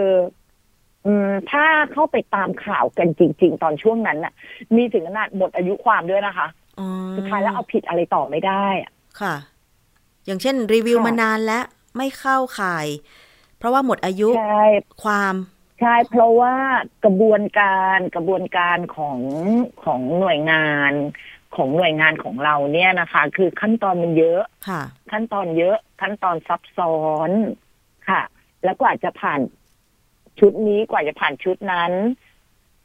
[1.06, 4.32] อืม ถ้าเข้าไปตามข่าวกันจริง ๆ ตอนช่วงนั้นน่ะ
[4.76, 6.46] มีถึงขนาดหมดอายุความด้วยนะคะ
[6.78, 9.34] อ๋อสุดท้ายแล้วเอาผิดอะไรต่อไม่ได้อะค่ะ
[10.26, 11.64] อย่างเช่น รีวิวค่ะมานานแล้ว
[11.96, 13.23] ไม่เข้าข่ายเพ
[13.64, 14.66] ราะว่าหมดอายุใช่
[15.04, 15.34] ความ
[15.80, 16.54] ใช่เพราะว่า
[17.04, 19.18] กระบวนการกระบวนการของ
[19.84, 20.92] ของหน่วยงาน
[21.56, 26.98] ของหน่วยงานของเราเนี่ยนะคะ คือขั้นตอนมันเยอะค่ะ ขั้นตอนเยอะ ขั้นตอนซับซ้อ
[27.28, 27.30] น
[28.08, 28.22] ค่ะ
[28.64, 29.40] แล้วกว่าจะผ่าน
[30.38, 31.92] ชุดนี้กว่าจะผ่านชุดนั้น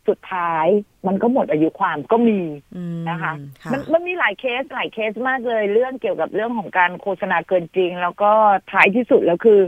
[0.10, 0.68] สุดท้าย
[1.08, 2.40] มันก็หมดอายุความก็มี
[2.76, 3.34] อืมนะคะ
[3.64, 8.32] ค่ะมันมันมีหลายเคสหลายเคสมากเลยเรื่องเกี่ยวกับเรื่องของการโฆษณาเกินจริง แล้วก็
[8.72, 9.60] ท้ายที่สุดแล้วคือ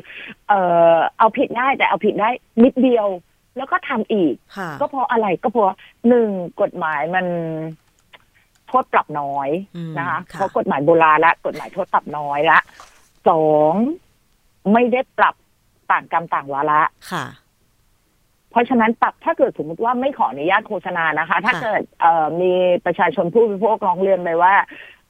[0.49, 0.53] เอ
[0.93, 2.29] อเอาผิดได้แต่เอาผิดได้
[2.63, 3.07] นิดเดียว
[3.57, 5.75] แล้วก็ทำอีกค่ะก็เพราะอะไรก็เพราะ
[6.07, 6.29] หนึ่ง
[6.61, 7.25] กฎหมายมัน
[8.67, 12.59] โทษปรับน้อยอืมนะคะค่ะเพราะกฎหมายโบราณละกฎหมายโทษปรับน้อยละ
[13.29, 13.73] สอง
[14.73, 15.35] ไม่ได้ปรับ
[15.91, 16.81] ต่างกรรมต่างวาระ
[17.11, 17.25] ค่ะ
[18.51, 22.53] เพราะฉะนั้นปรับถ้าเกิดสมมติว่าไม่ขออนุญาตโฆษณานะคะ ถ้าค่ะเกิดเอ่อมี
[22.85, 24.55] ประชาชนผู้บริโภคร้องเรียนไปว่า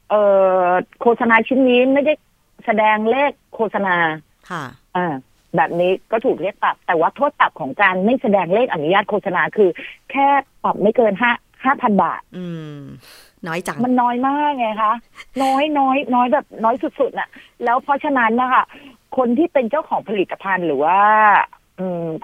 [0.10, 0.24] เอ่
[0.62, 0.66] อ
[1.02, 2.14] โฆษณาชิ้นนี้ไม่ได้
[2.66, 3.96] แสดงเลขโฆษณา
[4.50, 4.64] ค่ะ
[4.96, 5.14] อ่า
[5.56, 9.70] แบบนี้ก็ถูกเรียกปรับ แต่ว่าโทษปรับของการไม่แสดงเลขอนุญาตโฆษณาคือ
[10.12, 10.28] แค่
[10.64, 11.32] ปรับไม่เกินห้า
[11.66, 12.46] ห้าพันบาท อื
[12.78, 12.82] ม
[13.48, 14.94] น้อยจัง มันน้อยมากไงคะ
[15.44, 17.30] น้อยน้อย น้อยแบบน้อยสุดๆน่ะ
[17.64, 18.64] แล้วเพราะฉะนั้นนะคะ
[19.18, 21.00] คนที่เป็นเจ้าของผลิตภัณฑ์หรือว่า
[21.44, 21.61] อืม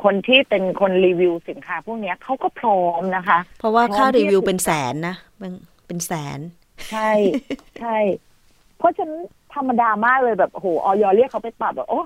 [0.03, 5.53] คนที่เป็นคนรีวิวสินค้าพวกเนี้ยเขาก็พร้อมนะคะ เพราะว่าพร้อมค่าที่รีวิวจะเป็นแสนนะเป็น
[5.87, 6.39] เป็นแสน
[6.91, 7.11] ใช่
[7.79, 7.97] ใช่
[8.77, 9.21] เพราะฉะนั้น
[9.55, 12.01] ธรรมดามากเลยแบบโอ้โหออยเรียกเขาไปปรับแบบโอ้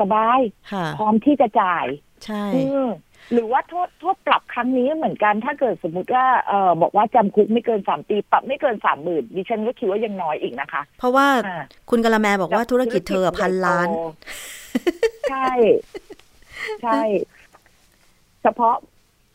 [0.00, 0.40] สบาย
[0.72, 1.86] ค่ะพร้อมที่จะจ่าย
[2.24, 2.86] ใช่อืม
[3.32, 13.88] หรือว่าโทษโทษปรับครั้งนี้เหมือนกันถ้าเกิดสมมุติว่าเออบอกว่าจำคุกไม่เกินสามปี ปรับไม่เกินสามหมื่นดิฉันก็คิดว่ายังน้อยอีกนะคะ เพราะว่าอ่าคุณกะละแมบอกว่าธุรกิจเธอพันล้าน
[15.30, 15.50] ใช่
[16.82, 17.02] ใช่
[18.42, 18.76] เฉพาะ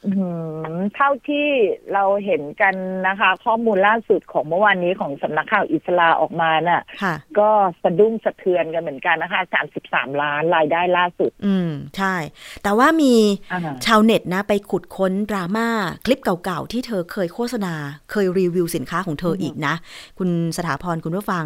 [0.06, 0.30] อื้อหื
[0.76, 1.48] อเท่าที่
[1.94, 2.76] เราเห็นกัน
[3.08, 7.50] นะคะ ข้อมูลล่าสุดของเมื่อวานนี้ของสำนักข่าวอิสลาออกมาน่ะค่ะก็
[7.84, 12.16] สะดุ้งสะเทือนกันเหมือนกันนะคะสามสิบสามล้านรายได้ล่าสุด อืม ใช่
[12.64, 13.14] แต่ว่ามี
[13.52, 15.68] อ่าชาวเน็ตนะ ไปขุดค้นดราม่า
[16.06, 17.74] คลิปเก่าๆ ที่เธอเคยโฆษณา
[18.12, 19.76] เคยรีวิวสินค้าของเธออีกนะ
[20.18, 21.46] คุณสถาพรคุณผู้ฟัง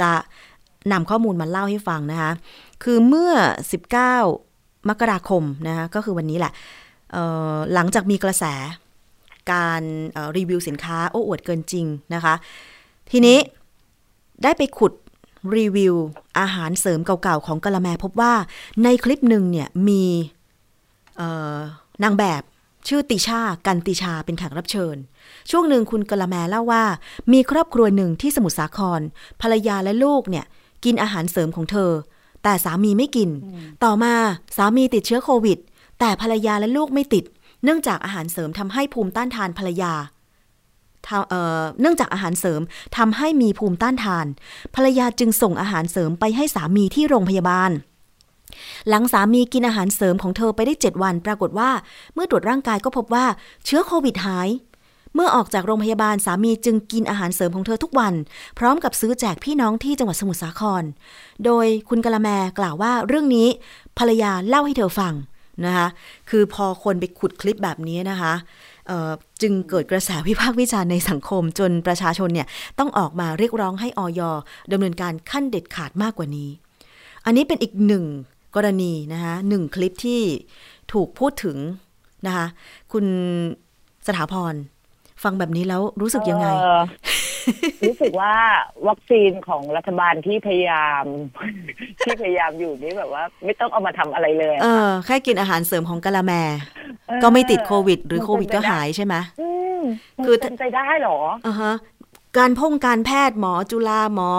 [0.00, 0.10] จะ
[0.92, 2.32] นำข้อมูลมาเล่าให้ฟังนะคะ
[2.84, 3.32] คือเมื่อ
[3.94, 4.53] 19
[4.88, 6.52] มกราคมนะคะก็คือวันนี้แหละ
[7.74, 8.44] หลังจากมีกระแส
[9.52, 9.82] การ
[10.36, 12.34] รีวิวสินค้า โอ้อวดเกินจริงนะคะ
[13.10, 13.38] ทีนี้
[14.42, 14.92] ได้ไปขุด
[15.56, 15.94] รีวิว
[16.38, 18.34] อาหารเสริมเก่าๆ ของกะละแมพบว่า
[18.84, 20.04] ในคลิปหนึ่งเนี่ยมี
[22.02, 22.42] นางแบบ
[22.88, 24.96] ชื่อติชา กันติชาเป็นแขกรับเชิญ
[25.50, 26.84] ช่วงหนึ่งคุณกะละแมเล่าว่า
[27.32, 29.00] มีครอบครัวหนึ่งที่สมุทรสาคร
[29.40, 30.44] ภรรยาและลูกเนี่ย
[30.84, 31.90] กินอาหารเสริมของเธอ
[32.44, 33.30] แต่สามีไม่กิน
[33.84, 34.14] ต่อมา
[34.56, 35.58] สามีติดเชื้อโควิด
[36.00, 37.24] แต่ภรรยาและลูกไม่ติด
[37.64, 39.94] เนื่องจากอาหารเสริมทำให้ภูมิต้านทานภรรยา
[41.06, 42.60] ทำเอ่อเนื่องจากอาหารเสริม
[42.96, 44.26] ทำให้มีภูมิต้านทาน
[44.74, 47.70] ภรรยาจึงส่งอาหารเสริมไปให้สามีที่โรงพยาบาล
[48.88, 51.70] หลังสามีกินอาหารเสริมของเธอไปได้ 7 วัน ปรากฏว่า
[52.14, 53.26] เมื่อตรวจร่างกายก็พบว่า
[53.64, 54.48] เชื้อโควิดหาย
[55.14, 58.14] เมื่อออกจากโรงพยาบาลสามีจึงกินอาหารเสริมของเธอทุกวัน
[58.58, 60.82] พร้อมกับซื้อแจกพี่น้องที่จังหวัดสมุทรสาคร
[61.44, 63.48] โดยคุณกะละแมกล่าวว่าเรื่องนี้
[63.98, 65.14] ภรรยาเล่าให้เธอฟัง
[65.66, 65.88] นะคะ
[66.30, 68.32] คือพอคนไปขุดคลิปแบบนี้นะคะ
[69.42, 72.48] จึงเกิดกระแสวิพากษ์วิจารณ์ในสังคมจนประชาชนเนี่ย
[72.78, 74.20] ต้องออกมาเรียกร้องให้ออย
[74.72, 76.50] ดำเนินการขั้นเด็ดขาดมากกว่านี้
[77.24, 78.04] อันนี้เป็นอีกหนึ่ง
[78.56, 80.20] กรณีนะคะหนึ่งคลิปที่
[80.92, 81.56] ถูกพูดถึง
[82.26, 82.46] นะคะ
[82.92, 83.06] คุณ
[84.06, 84.54] สถาพร
[85.24, 86.82] ฟังแบบนี้แล้วรู้สึกยังไงเอ่อ
[87.88, 88.32] รู้สึกว่า
[88.88, 91.04] วัคซีนของรัฐบาลที่พยายาม
[92.04, 96.32] ที่พยายามอยู่นี่แบบว่า ไม่ต้องเอามาทำอะไรเลย เออแค่กินอาหารเสริมของกะละแม
[97.08, 99.48] เออก็ไม่ติดโควิด หรือมันโควิดเป็นก็ไปได้หายใช่ไหมอื
[99.78, 99.80] ม
[100.16, 101.72] มันคือเป็นไปได้เหรออ่าฮะ
[102.38, 104.32] การพงการแพทย์หมอจุฬาหมอ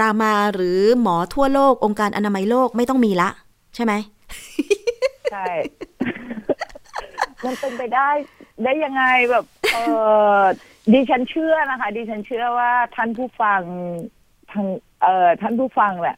[0.00, 3.28] รามาหรือหมอทั่วโลก องค์การอนามัยโลกไม่ต้องมีละ
[3.74, 3.92] ใช่ไหม
[5.32, 5.46] ใช่
[7.44, 8.10] มันเป็นไปได้
[8.64, 9.78] ได้ยังไงแบบ เอ
[10.40, 10.42] อ
[10.92, 13.60] ดิฉันเชื่อนะคะ ดิฉันเชื่อว่าท่านผู้ฟัง
[14.52, 14.66] ทาง
[15.02, 16.16] เอ่อท่านผู้ฟังแหละ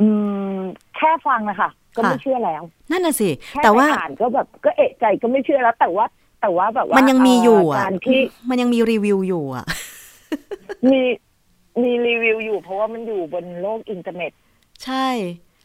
[0.00, 0.06] อื
[0.54, 0.56] ม
[0.96, 6.06] แค่ฟังนะคะก็ไม่ค่ะเชื่อแล้ว นั่นน่ะสิแค่แต่ว่าไปอ่านก็แบบก็เอะใจก็ไม่เชื่อแล้ว แต่ว่า
[6.40, 9.66] แต่ว่าแบบว่ามันยังมีอยู่อะการที่มันยังมีรีวิวอยู่อะ
[10.90, 11.00] มี
[11.82, 14.32] มีรีวิวอยู่เพราะว่ามันอยู่บนโลกอินเทอร์เน็ต
[14.84, 15.08] ใช่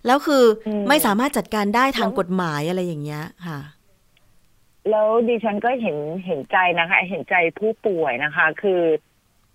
[0.05, 3.59] แล้วคืออมไม่สามารถจัดการได้ทางแล้วกฎหมายอะไรอย่างเงี้ยค่ะ
[4.89, 8.81] แล้วดิฉันก็เห็นเห็นใจนะคะ เห็นใจผู้ป่วยนะคะ คือ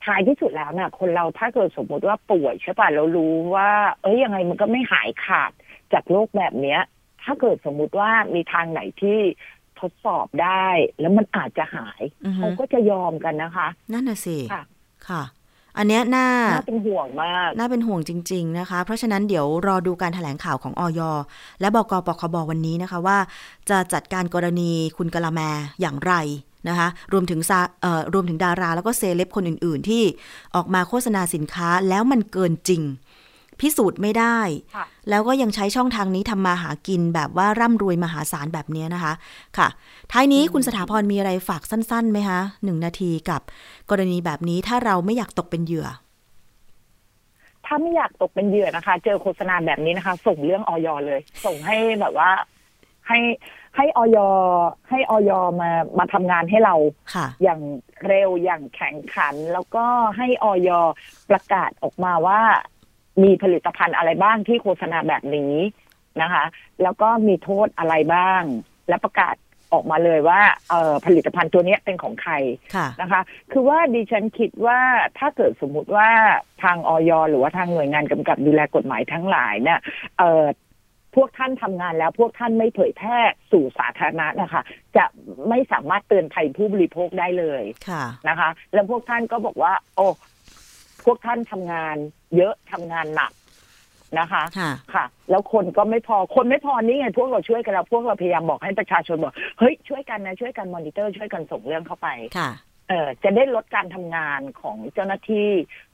[0.05, 3.71] ท้ายที่สุดแล้วน่ะ คนเราถ้าเกิดสมมุติว่าป่วยใช่ป่ะเรารู้ว่า
[4.03, 5.53] เอ้ยยังไงมันก็ไม่หายขาด
[5.93, 6.81] จากโรคแบบเนี้ย
[7.23, 9.19] ถ้าเกิดสมมุติว่ามีทางไหนที่
[9.81, 10.67] ทดสอบได้
[11.01, 14.63] แล้วมันอาจจะหายอือฮึเขาก็จะยอมกันนะคะ นั่นน่ะสิค่ะ
[15.09, 15.23] ค่ะ
[15.79, 21.01] อันเนี้ยน่าน่าเป็นห่วงมาก น่าเป็นห่วงจริง ๆนะคะ เพราะฉะนั้นเดี๋ยวรอดูการถแถลงข่าวของออย
[21.61, 23.19] และบกปคบวันนี้นะคะว่า
[23.71, 25.41] จะจัดการกรณีคุณกะละแม
[25.81, 26.15] อย่างไร
[26.69, 30.03] นะคะรวมถึงซาเอ่อรวมถึงดาราแล้วก็เซเลบคนอื่น ๆ ที่
[30.55, 32.83] ออกมาโฆษณาสินค้าแล้วมันเกินจริง
[33.61, 34.39] พิสูจน์ไม่ได้
[34.75, 39.13] ค่ะแล้วก็ยังใช้ช่องทางนี้ทำมาหากินแบบว่าร่ำรวยมหาศาลแบบเนี้ยนะคะ
[39.59, 39.69] ค่ะ
[40.13, 43.41] ท้ายนี้คุณสถาพรมีอะไรฝากสั้นๆไหมคะหนึ่งนาทีกับ
[43.91, 45.89] กรณีแบบนี้ถ้าเราไม่อยากตกเป็นเหยื่อ
[47.67, 52.31] ถ้าไม่อยากตกเป็นเหยื่อนะคะ เจอโฆษณาแบบนี้นะคะ ส่งเรื่องออยเลย ส่งให้แบบว่า
[53.09, 53.19] ให้
[53.77, 54.19] ให้ออย
[54.89, 55.31] ให้ออย
[55.61, 56.75] มามาทำงานให้เรา
[57.15, 57.61] ค่ะอย่าง
[58.07, 59.85] เร็วอย่างแข่งขัน แล้วก็
[60.17, 60.71] ให้ออย
[61.31, 62.41] ประกาศออกมาว่า
[63.23, 65.55] มีผลิตภัณฑ์อะไรบ้างที่โฆษณาแบบนี้
[66.23, 66.45] นะคะ
[66.83, 68.43] แล้วก็มีโทษอะไรบ้าง
[68.89, 69.35] และประกาศ
[69.73, 70.41] ออกมาเลยว่า
[70.71, 72.33] เอ่อผลิตภัณฑ์ตัวเนี้ยเป็นของใคร
[72.75, 73.21] ค่ะนะคะ
[73.53, 74.79] คือว่าดิฉันคิดว่า
[75.19, 76.09] ถ้าเกิดสมมุติว่า
[76.63, 79.81] ทางออยหรือว่าทางหน่วยงานกำกับดูแลกฎหมายทั้งหลายเนี่ย
[80.19, 80.45] เอ่อ
[81.17, 83.19] พวกท่านทำงานแล้วพวกท่านไม่เผยแพร่
[83.51, 84.63] สู่สาธารณะนะคะ
[84.97, 85.05] จะ
[85.49, 90.28] ไม่สามารถเตือนภัยผู้บริโภคได้เลยค่ะนะคะ แล้วพวกท่านก็บอกว่า โอ้พ
[91.11, 91.97] วกท่านทำงาน
[92.37, 93.33] เยอะทำงานหนัก
[94.19, 102.51] นะคะค่ะค่ะ แล้วคนก็ไม่พอคนไม่พอนี่ไงพวกเราช่วยกันแล้วพวกเราพยายามบอกให้ประชาชนบอกเฮ้ยช่วยกันนะช่วยกันมอนิเตอร์ช่วยกันส่งเรื่องเข้าไปค่ะ
[102.91, 105.49] เออจะได้ลดการทำงานของเจ้าหน้าที่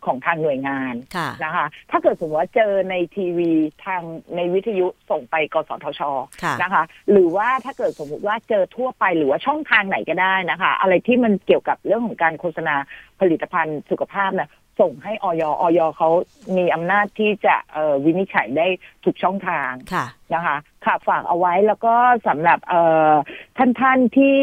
[0.07, 3.51] ของทางหน่วยงานค่ะนะคะ ถ้าเกิดสมมติว่าเจอในทีวี
[3.85, 4.03] ทาง
[4.37, 6.01] ในวิทยุส่งไปกสทช
[6.43, 12.75] ค่ะนะคะ หรือว่าถ้าเกิดสมมติว่าเจอทั่วไปหรือว่าช่องทางไหนก็ได้นะคะ อะไรที่มันเกี่ยวกับเรื่องของการโฆษณา
[13.21, 14.49] ผลิตภัณฑ์สุขภาพเนี่ย
[14.81, 16.09] ส่งให้ออยออยเขา
[16.57, 18.67] มีอำนาจที่จะเอ่อวินิจฉัยได้
[19.05, 21.95] ทุกช่องทางค่ะนะคะ ค่ะฝากเอาไว้แล้วก็
[22.29, 23.13] สำหรับเอ่อ
[23.57, 24.41] ท่านท่านๆที่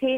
[0.00, 0.14] ที่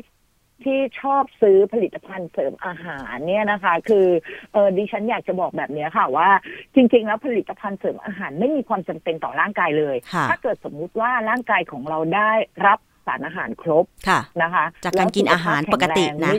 [0.64, 4.06] ที่ชอบซื้อผลิตภัณฑ์เสริมอาหารเนี่ยนะคะ คือ
[4.52, 6.28] เออดิฉันอยากจะบอกแบบเนี้ยค่ะว่า
[6.74, 12.30] จริง ๆ แล้วผลิตภัณฑ์เสริมอาหารไม่มีความจำเป็นต่อร่างกายเลยค่ะถ้าเกิดสมมุติว่าร่างกายของเราได้
[12.66, 16.34] รับสารอาหารครบค่ะนะคะ จากการกินอาหารปกตินะ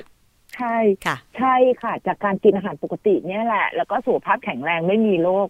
[0.56, 5.48] ใช่ค่ะ ใช่ค่ะ จากการกินอาหารปกติเนี่ยแหละ แล้วก็สุขภาพแข็งแรงไม่มีโรค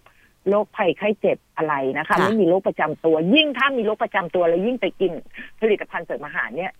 [0.48, 5.12] โรคภัยไข้เจ็บอะไรนะคะค่ะไม่มีโรคประจำตัว ยิ่งถ้ามีโรคประจำตัวแล้วยิ่งไปกิน
[5.60, 6.72] ผลิตภัณฑ์เสริมอาหารเนี่ย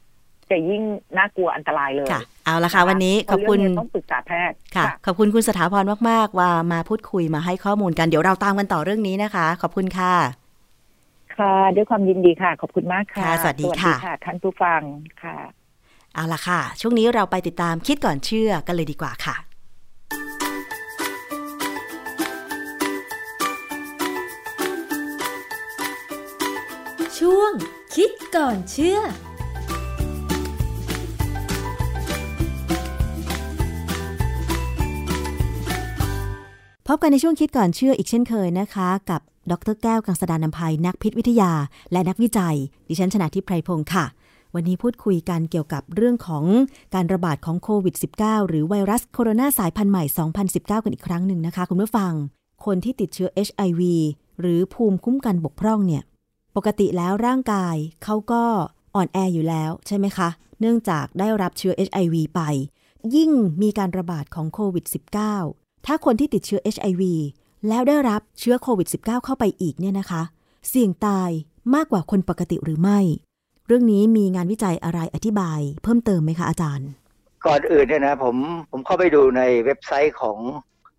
[0.50, 0.82] จะยิ่ง
[1.16, 10.14] น่ากลัวอันตรายเลยค่ะ เอาละค่ะ วันนี้ขอบคุณเพราะเรื่องนี้ต้องปรึกษาแพทย์ค่ะ ขอบคุณคุณสถาพรมาก ๆ ว่ามาพูดคุยมาให้ข้อมูลกันเดี๋ยวเราตามกันต่อเรื่องนี้นะคะ ขอบคุณค่ะ
[11.36, 14.80] ค่ะ ด้วยความยินดีค่ะ ขอบคุณมากค่ะค่ะสวัสดีค่ะท่านผู้ฟัง
[15.22, 15.36] ค่ะ
[16.14, 19.36] เอาละค่ะ ช่วงนี้เราไปติดตามคิดก่อนเชื่อกันเลยดีกว่าค่ะ
[27.18, 27.52] ช่วง
[27.94, 28.98] คิดก่อนเชื่อ
[36.86, 41.52] พบกันในช่วงคิดก่อนเชื่ออีกเช่นเคยนะคะ กับดรแก้วกังสดานนภัยนักพิษวิทยา
[41.92, 42.56] และนักวิจัย
[42.88, 44.04] ดิฉันชนะทิพไพรพงศ์ค่ะ
[44.54, 46.44] วันนี้พูดคุยกันเกี่ยวกับเรื่องของ
[46.94, 50.04] การระบาดของโควิด -19 หรือไวรัสโคโรนาสายพันธุ์ใหม่
[50.44, 52.12] 2019 กันอีกครั้งหนึ่งนะคะ คุณผู้ฟัง
[52.64, 53.82] คนที่ติดเชื้อ HIV
[54.40, 56.02] หรือภูมิคุ้มกันบกพร่องเนี่ย
[56.56, 58.44] ปกติแล้วร่างกายเขาก็
[58.94, 60.28] อ่อนแออยู่แล้วใช่ไหมคะ
[60.60, 62.40] เนื่องจากได้รับเชื้อ HIV ไป
[63.14, 63.30] ยิ่ง
[63.62, 64.84] มีการระบาดของโควิด
[65.34, 67.02] -19 ถ้าคนที่ติดเชื้อ HIV
[67.68, 70.22] แล้วได้รับเชื้อโควิด -19 เข้าไปอีกเนี่ยนะคะ
[70.68, 71.30] เสี่ยงตาย
[71.74, 73.00] มากกว่าคนปกติหรือไม่
[73.68, 76.88] เรื่องนี้มีงานวิจัยอะไรอธิบายเพิ่มเติมไหมคะอาจารย์
[77.46, 78.36] ก่อนอื่นเนี่ยนะผม
[78.70, 80.38] ผมเข้าไปดูในเว็บไซต์ของ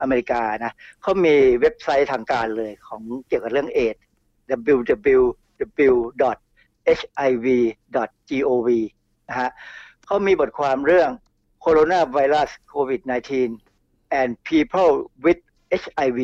[0.02, 3.96] อเมริกานะเขามีเว็บไซต์ทางการเลยของเกี่ยวกับเรื่องเอด
[4.74, 5.40] www.hiv.gov
[9.30, 9.50] นะฮะ
[10.06, 11.10] เขามีบทความเรื่อง
[11.66, 13.32] coronavirus covid-19
[14.20, 14.92] and people
[15.26, 15.42] with
[15.82, 16.20] HIV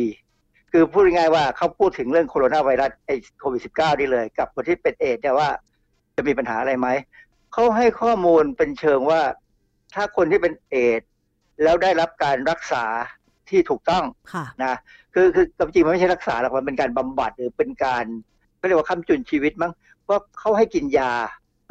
[0.72, 5.50] คือพูดง่ายๆว่าเขาพูดถึงเรื่องโคโรนาไวรัสไอโควิด -19 นี่เลย กับคนที่เป็นเอดส์เนี่ยว่า
[6.22, 6.88] จะมีปัญหาอะไรไหม
[7.54, 9.22] เขาให้ข้อมูลเป็นเชิงว่า
[9.94, 11.10] ถ้าคนที่เป็นเอดส์
[11.64, 12.86] แล้วได้รับการรักษา
[13.50, 14.04] ที่ถูกต้อง
[14.34, 14.76] ค่ะนะ
[15.14, 18.06] คือคือจริงๆมันไม่ใช่รักษาหรอกมันเป็นการบำบัดหรือเป็นการ
[18.58, 19.72] เขาเรียกว่าค้ำจุนชีวิตมั้ง
[20.04, 21.14] เพราะเขาให้กินยา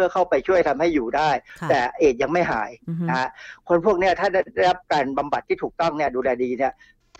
[0.00, 1.30] ผพื่อเข้าไปช่วยทำให้อยู่ได้
[1.60, 3.28] ค่ะแต่เอดส์ยังไม่หายอือฮึนะฮะ
[3.68, 6.72] คนพวกเนี้ยถ้าได้รับการบำบัดที่ถูกต้องเนี่ยดูแลดีเนี่ย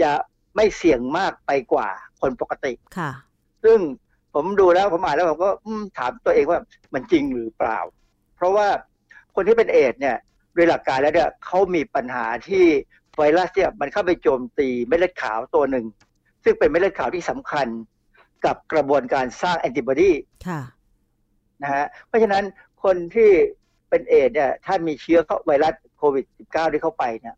[0.02, 0.10] จะ
[0.56, 1.88] ไม่เสี่ยงมากไปกว่า
[2.20, 3.10] คนปกติค่ะ
[3.64, 3.78] ซึ่ง
[4.34, 6.60] ผมดูแล้วผมอ่านแล้วผมก็อืมถามตัวเองว่า
[6.94, 7.78] มันจริงหรือเปล่า
[8.36, 8.66] เพราะว่า
[9.34, 10.16] คนที่เป็นเอดส์เนี่ย
[10.54, 12.64] โดยหลักการแล้วเนี่ยเขามีปัญหาที่
[13.16, 15.86] ไวรัสเนี่ยมันเข้าไปโจมตีเม็ดเลือดขาวตัวหนึ่ง
[16.44, 17.66] ซึ่งเป็นเม็ดเลือดขาวที่สำคัญ
[18.44, 20.12] กับกระบวนการสร้างแอนติบอดี
[20.46, 20.60] ค่ะ
[21.62, 22.44] นะฮะเพราะฉะนั้น
[22.84, 23.30] คนที่
[23.88, 27.36] เป็นเอดส์เนี่ยถ้ามีเชื้อเข้าไวรัสโควิด -19 ที่เข้าไปเนี่ย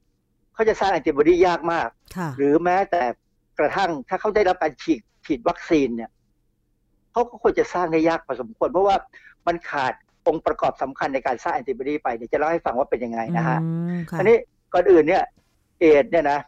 [0.55, 3.03] เขาจะสร้างแอนติบอดียากมากค่ะหรือแม้แต่
[3.59, 6.11] กระทั่งถ้าเขาได้รับการฉีดฉีดวัคซีนเนี่ย
[7.13, 8.97] เขาก็ควรจะสร้างได้ยากพอสมควร เพราะว่า
[9.47, 9.93] มันขาด
[10.27, 14.37] องค์ประกอบสำคัญในการสร้างแอนติบอดีไปเดี๋ยวจะเล่าให้ฟังว่าเป็นยังไงนะฮะอืมค่ะอันนี้
[14.73, 15.25] ก่อนอื่นเนี่ย
[15.81, 16.41] เอดส์เนี่ยนะ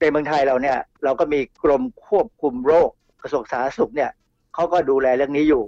[0.00, 2.90] ในเมืองไทยเราเนี่ย เราก็มีกรมควบคุมโรค
[3.22, 4.10] กระทรวงสาธารณสุขเนี่ย
[4.54, 5.64] เขาก็ดูแลเรื่องนี้อยู่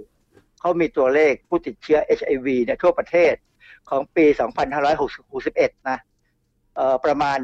[0.59, 3.33] เขามีตัวเลขผู้ติดเชื้อ HIV เนี่ยทั่วประเทศ
[3.89, 4.25] ของปี
[5.07, 5.97] 2561 นะ
[6.75, 7.39] เอ่อประมาณ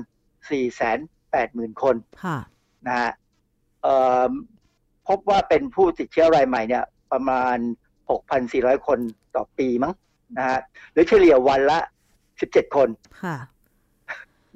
[1.07, 2.37] 480,000 คนค่ะ
[2.87, 3.11] นะฮะ
[3.81, 3.95] เอ่
[4.27, 4.29] อ
[5.07, 7.57] พบว่าเป็นผู้ติดเชื้อรายใหม่เนี่ยประมาณ
[8.21, 8.99] 6,400 คน
[9.35, 9.93] ต่อปีมั้ง
[10.37, 10.59] นะฮะ
[10.93, 11.79] หรือเฉลี่ยวันละ
[12.27, 12.89] 17 คน
[13.23, 13.37] ค่ะ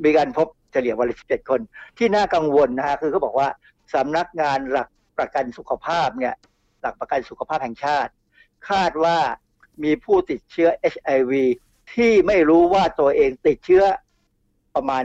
[0.04, 1.60] มีการพบเฉลี่ยวันละ 17 คน
[1.98, 3.50] ที่น่ากังวลนะฮะคือเขาบอกว่า
[3.94, 4.88] สำนักงานหลัก
[5.18, 6.36] ประกันสุขภาพเนี่ย
[6.82, 8.12] หลักประกันสุขภาพแห่งชาติ
[8.70, 9.18] คาดว่า
[9.84, 11.34] มีผู้ติดเชื้อ HIV
[11.94, 13.84] ที่ไม่รู้ว่าตัวเองติดเชื้อ
[14.76, 15.04] ประมาณ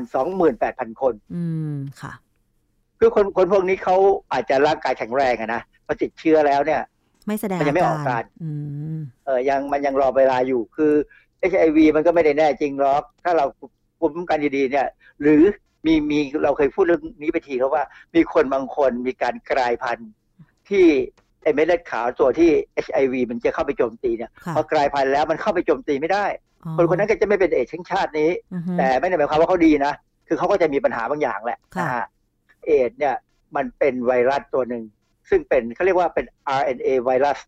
[0.51, 2.13] 28,000 คน อืม ค่ะ
[3.05, 3.97] คือคนคนพวกนี้เขา
[4.33, 6.81] อาจจะร่างกายแข็งแรงอะนะพอติดเชื้อแล้วเนี่ย
[7.27, 8.51] ไม่แสดงมันยังไม่ออกอาการอื
[8.97, 10.93] มเออยังมันยังรอเวลาอยู่คือ
[11.51, 13.45] HIV มันก็ไม่ได้แน่จริงหรอก ถ้าเรา
[13.99, 14.87] ภูมิคุ้มกันดีๆเนี่ย
[15.21, 15.43] หรือ
[15.87, 17.85] มีมีเราเคยพูดเรื่องนี้ไปทีแล้วว่า
[18.15, 20.11] มีคนบางคนมีการกลายพันธุ์
[20.69, 20.87] ที่
[21.43, 22.51] ไอเม็ดเลือดขาวตัวที่
[22.85, 26.27] HIV มันจะเข้าไปโจมตีเนี่ยค่ะพอกลายพันธุ์แล้วมันเข้าไปโจมตีไม่ได้
[26.65, 29.93] อ๋อคนคนนั้นก็จะไม่เป็นเอดส์ทั้งชาตินี้อือฮึแต่ไม่ได้หมายความว่าเขาดีนะ
[30.29, 32.07] คือเขาก็จะมีปัญหาบางอย่างแหละค่ะนะฮะ
[32.65, 33.17] เอดส์เนี่ย
[33.57, 34.83] มันเป็นไวรัสตัวหนึ่ง
[35.31, 36.27] ซึ่งเป็นเขาเรียกว่าเป็น
[36.61, 37.39] RNA ไวรัส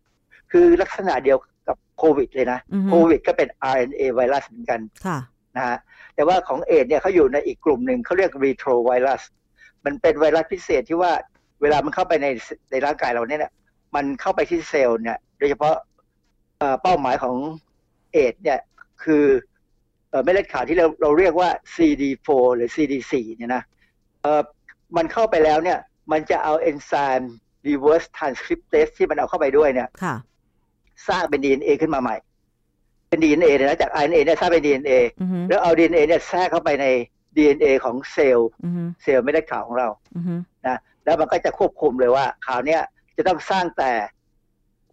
[0.51, 1.37] คือลักษณะเดียว
[1.67, 5.19] กับโควิดเลยนะอือฮึโควิดก็เป็น RNA ไวรัสเหมือนกันค่ะ
[5.55, 5.77] นะฮะ
[6.15, 9.21] แต่ว่าของเอดส์เนี่ยเขาอยู่ในอีกกลุ่มหนึ่งเขาเรียก retro ไวรัส
[9.85, 11.11] มันเป็นไวรัสพิเศษที่ว่า
[11.61, 12.27] เวลามันเข้าไปใน
[12.71, 13.51] ในร่างกายเราเนี่ย
[13.95, 15.75] มันเข้าไปที่เซลล์เนี่ยโดยเฉพาะ
[16.59, 17.35] เอ่อเป้าหมายของ
[18.13, 18.59] เอดส์เนี่ย
[19.03, 19.25] คือ
[20.09, 23.63] เอ่อเม็ดเลือดขาวที่เราเราเรียกว่า CD4 หรือ CD4 เนี่ยนะ
[24.21, 24.41] เอ่อ
[24.95, 25.79] มันเข้าไปแล้วเนี่ย
[26.11, 27.33] มันจะเอาเอนไซม์
[27.67, 30.15] reverse transcriptase ที่มันเอาเข้าไปด้วยเนี่ยค่ะ
[31.07, 32.15] สร้างเป็น DNA ขึ้นมาใหม่
[33.09, 36.85] เป็น DNA เนี่ยนะจาก RNA เนี่ยสร้างเป็น DNA อือฮึแล้วเอา DNA เนี่ยแทรกเข้าไปใน
[37.37, 40.35] DNA ของเซลล์อือฮึเซลล์เม็ดเลือดขาวของเราอือฮึ
[40.67, 42.81] นะแล้วมันก็จะควบคุมเลยว่าคราวเนี้ย
[43.17, 43.91] จะต้องสร้างแต่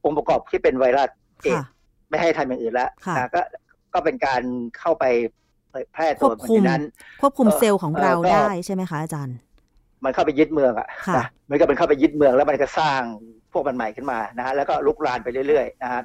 [0.05, 1.09] องค์ประกอบที่เป็นไวรัส
[1.43, 1.69] เอดส์ค่ะ
[2.09, 3.41] ไม่ให้ทำอย่างอื่นแล้วค่ะนะก็
[3.95, 4.43] ก็เป็นการ
[4.79, 5.05] เข้าไป
[5.71, 6.83] เผยแพร่คตัววบมันคุมในนั้น
[7.21, 9.37] ควบคุมเอ่อเซลล์ของเราเอ่อก็ได้ใช่ไหมคะอาจารย์
[10.05, 13.01] มันเข้าไปยึดเมืองอะค่ะนะมันก็เป็นเข้าไปยึดเมืองแล้วมันก็สร้าง
[13.53, 16.03] พวกมันใหม่ขึ้นมานะฮะแล้วก็ลุกลามไปเรื่อยๆนะฮะ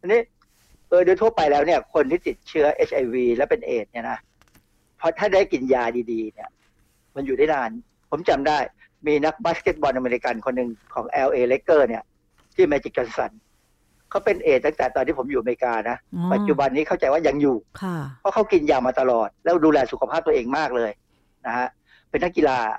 [0.00, 0.20] ทีนี้
[0.88, 4.18] เออโดยทั่วไปแล้วเนี่ยคนที่ติดเชื้อ HIV และเป็นเอดส์เนี่ยนะ
[5.00, 6.48] พอถ้าได้กินยาดีๆ เนี่ย
[7.16, 7.70] มันอยู่ได้นาน
[8.10, 8.58] ผมจำได้
[9.06, 12.02] มีนักบาสเกตบอลอเมริกันคนหนึ่งของ LA Lakers เนี่ย
[12.54, 13.32] ที่ Magic Johnson
[14.10, 20.90] เขาเป็นเอดส์ตั้งแต่ตอนที่ผมอยู่อเมริกานะอ๋อปัจจุบันนี้เข้าใจว่ายังอยู่ค่ะเพราะเขากินยามาตลอด แล้วดูแลสุขภาพตัวเองมากเลย
[21.46, 21.68] นะฮะ
[22.10, 22.78] เป็นนักกีฬานะ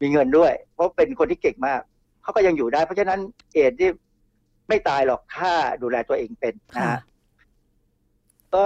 [0.00, 1.80] มีเงินด้วย เพราะเป็นคนที่เก่งมาก
[2.22, 3.20] เขาก็ยังอยู่ได้ เพราะฉะนั้น
[3.52, 3.90] เอดส์ที่
[4.68, 7.00] ไม่ตายหรอกถ้าดูแลตัวเองเป็นนะค่ะฮะ
[8.54, 8.64] ก็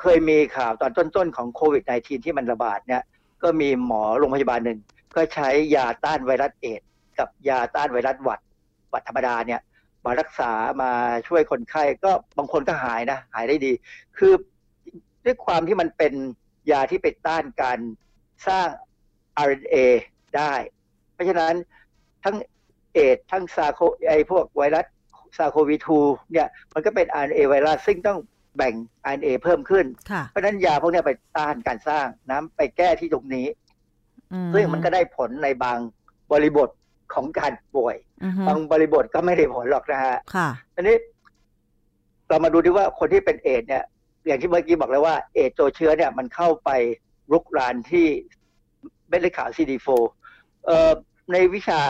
[0.00, 3.02] เคยมีข่าวตอนต้นๆของโควิด -19 ที่มันระบาดเนี่ย
[3.42, 4.78] ก็มีหมอโรงพยาบาลหนึ่ง
[5.16, 8.40] ก็ใช้ยาต้านไวรัสเอดส์กับยาต้านไวรัสหวัด
[8.90, 9.60] หวัดธรรมดาเนี่ย
[10.04, 10.90] มารักษามา
[11.28, 13.72] ช่วยคนไข้ก็บางคนก็หายนะ หายได้ดี
[14.16, 14.32] คือ
[15.24, 16.14] ด้วยความที่มันเป็น
[16.70, 17.78] ยาที่ไปต้านการ
[18.48, 18.68] สร้าง
[19.46, 19.76] RNA
[20.36, 20.52] ได้
[21.14, 21.54] เพราะฉะนั้น
[22.24, 22.36] ทั้ง
[22.94, 24.86] เอดส์ทั้งซาโคไอพวกไวรัส
[25.36, 28.18] ซาโควี2เนี่ยมันก็เป็น RNA ไวรัสซึ่งต้อง
[28.56, 28.74] แบ่ง
[29.12, 33.46] RNA เพิ่มขึ้นค่ะเพราะฉะนั้นยาพวกเนี้ยไปต้านการสร้างน้ำไปแก้ที่ตรงนี้
[34.32, 35.78] อืซึ่งมันก็ได้ผลในบาง
[36.32, 36.68] บริบท
[37.14, 40.96] ของการป่วยอือฮึบางบริบทก็ไม่ได้ผลหรอกนะฮะค่ะอันนี้
[42.28, 43.84] เรามาดูดีว่าคนที่เป็นเอดส์เนี่ย
[44.26, 46.70] อย่างที่เมื่อกี้บอกแล้วว่าเอดส์ตัวเชื้อเนี่ยมันเข้าไป
[47.32, 48.06] รุกรานที่
[49.08, 50.04] เม็ดเลือดขาว CD4 เอ่อ
[51.32, 51.80] ในวิชา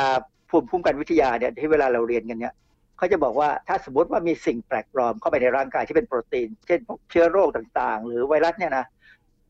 [0.51, 2.55] ภูมิคุ้มกันวิทยาเนี่ยที่เวลาเราเรียนกันเนี่ย
[2.97, 8.85] เขาจะบอกว่าถ้าสมมติว่ามีสิ่งแปลกปลอมเข้าไปในร่างกายที่เป็นโปรตีน เช่นพวกเชื้อโรคต่างๆ หรือไวรัสเนี่ยนะ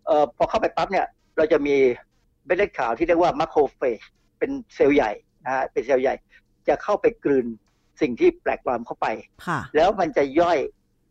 [0.06, 1.06] เอ่อพอเข้าไปปั๊บเนี่ย
[1.36, 1.76] เราจะมี
[2.46, 4.00] เม็ดเลือดขาวที่เรียกว่า macrophage
[4.38, 5.12] เป็นเซลล์ใหญ่
[5.44, 6.14] นะฮะเป็นเซลล์ใหญ่
[6.68, 7.46] จะเข้าไปกลืน
[8.00, 9.06] สิ่งที่แปลกปลอมเข้าไป
[9.46, 10.58] ค่ะแล้วมันจะย่อย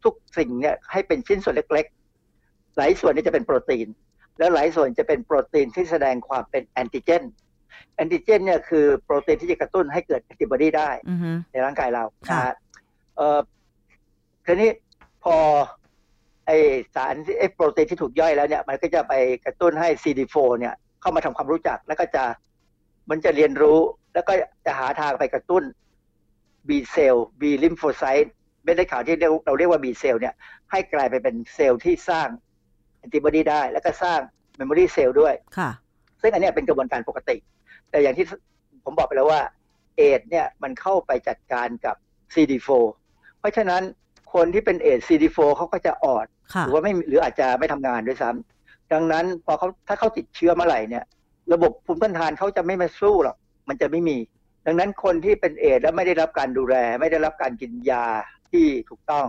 [0.03, 3.87] ทุกสิ่งเนี่ยให้เป็นชิ้นส่วนเล็กๆ หลายส่วนนี้จะเป็นโปรตีน
[4.37, 7.23] แล้วหลายส่วนจะเป็นโปรตีนที่แสดงความเป็นแอนติเจน
[7.95, 12.55] แอนติเจนเนี่ยคือโปรตีนที่จะกระตุ้นให้เกิดแอนติบอดีได้อือฮึในร่างกายเราค่ะนะฮะ
[13.15, 13.39] เอ่อ
[14.45, 14.71] ทีนี้
[15.23, 15.35] พอ
[16.45, 16.51] ไอ
[16.95, 19.13] สารที่ไอโปรตีนที่ถูกย่อยแล้วเนี่ย มันก็จะไป
[19.45, 22.23] กระตุ้นให้ CD4 เนี่ยเข้ามาทำความรู้จักแล้วก็จะ
[23.09, 23.79] มันจะเรียนรู้
[24.13, 24.33] แล้วก็
[24.65, 25.63] จะหาทางไปกระตุ้น
[26.67, 30.33] B cell B ลิมโฟไซต์เม็ดเลือดขาวที่เรียกเราเรียกว่า B เซลล์เนี่ย
[30.71, 32.27] ให้กลายไปเป็นเซลล์ที่สร้าง
[32.97, 34.19] แอนติบอดีได้ แล้วก็สร้าง
[34.57, 35.69] memory cell ด้วยค่ะ
[36.21, 37.35] ซึ่งอันเนี้ยเป็นกระบวนการปกติ
[37.93, 38.25] แต่อย่างที่
[38.83, 39.41] ผมบอกไปแล้วว่า
[39.97, 41.95] เอดส์เนี่ยมันเข้าไปจัดการกับ
[42.33, 42.69] CD4
[43.39, 43.81] เพราะฉะนั้น
[44.33, 51.03] คนที่เป็นเอดส์ CD4 เขาก็จะอ่อนค่ะหรือว่าไม่หรืออาจจะไม่ทำงานด้วยซ้ำดังนั้นพอเขาถ้าเขาติดเชื้อเมื่อไหร่เนี่ย
[51.53, 53.37] ระบบภูมิต้านทานเขาจะไม่มาสู้หรอก
[53.69, 54.17] มันจะไม่มี
[54.65, 58.05] ดังนั้นคนที่เป็นเอดส์แล้วไม่ได้รับการดูแล ไม่ได้รับการกินยา
[58.51, 59.27] ที่ถูกต้อง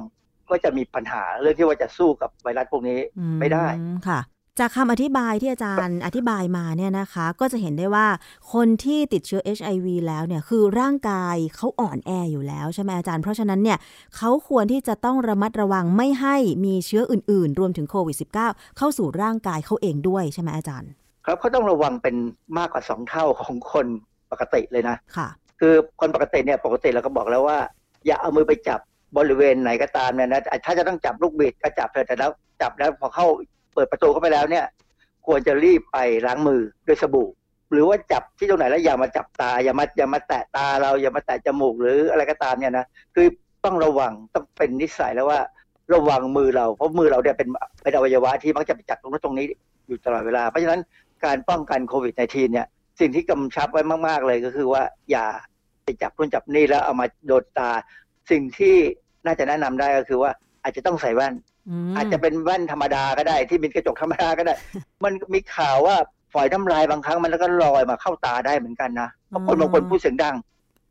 [0.51, 2.99] ก็จะมีปัญหาเรื่องที่ว่าจะสู้กับไวรัสพวกนี้
[3.41, 4.21] ไม่ได้อืมค่ะ
[4.61, 8.07] จากคำอธิบายที่อาจารย์อธิบายมาเนี่ยนะคะ ก็จะเห็นได้ว่า
[8.53, 13.79] คนที่ติดเชื้อ HIV แล้วเนี่ยคือร่างกายเขาอ่อนแออยู่แล้วใช่ไหมอาจารย์ เพราะฉะนั้นเนี่ย
[14.17, 20.91] เขาควรที่จะต้องระมัดระวังไม่ให้มีเชื้ออื่น ๆ รวมถึงโควิด -19 เข้าสู่ร่างกายเขาเองด้วยใช่ไหมอาจารย์
[21.27, 22.17] ครับเขาต้องระวังเป็น
[22.59, 23.87] มากกว่าสองเท่าของคน
[24.33, 25.29] ปกติเลยนะค่ะ
[25.61, 27.59] คือคนปกติเนี่ยปกติเราก็บอกแล้วว่า
[28.07, 28.81] อย่าเอามือไปจับ
[29.17, 32.31] บริเวณไหนก็ตามเนี่ยนะถ้าจะต้องจับลูกบิดก็จับเถอะแต่แล้ว
[32.61, 33.27] จับแล้วพอเข้า
[33.75, 34.65] เปิดประตูเข้าไปแล้วเนี่ย
[35.27, 37.29] ควรจะรีบไปล้างมือด้วยสบู่
[37.73, 43.27] หรือว่าจับที่ตรงไหนแล้วอย่ามาจับตา อย่ามาอย่ามาแตะตาเราอย่ามาแตะจมูกหรืออะไรก็ตามเนี่ยนะคือ
[43.65, 45.41] ต้องระวังต้องเป็นนิสัยแล้วว่า
[45.95, 47.49] ระวังมือเรา เพราะมือเราเนี่ยเป็น
[47.83, 49.47] เป็นอวัยวะที่มักจะไปจับตรงนู้นตรงนี้
[49.89, 50.81] อยู่ตลอดเวลา เพราะฉะนั้น
[51.25, 52.67] การป้องกันโควิด -19 เนี่ย
[53.01, 55.27] สิ่งที่กำชับไว้มาก ๆ เลยก็คือว่าอย่า
[55.85, 57.71] ไปจับนู่นจับนี่แล้วเอามาโดนตา
[58.31, 58.77] สิ่งที่
[59.27, 60.31] น่าจะแนะนำได้ก็คือว่า
[60.63, 61.35] อาจจะต้องใส่แว่น
[61.97, 64.55] อาจจะเป็นแว่นธรรมดาก็ได้ที่เป็นกระจกธรรมดาก็ได้
[65.05, 65.97] มันมีข่าวว่า
[66.33, 70.37] ฝอยน้ำลายบางครั้งมันแล้วก็ลอยมาเข้าตาได้เหมือนกันนะเพราะคนอืมบางคนพูดเสียงดัง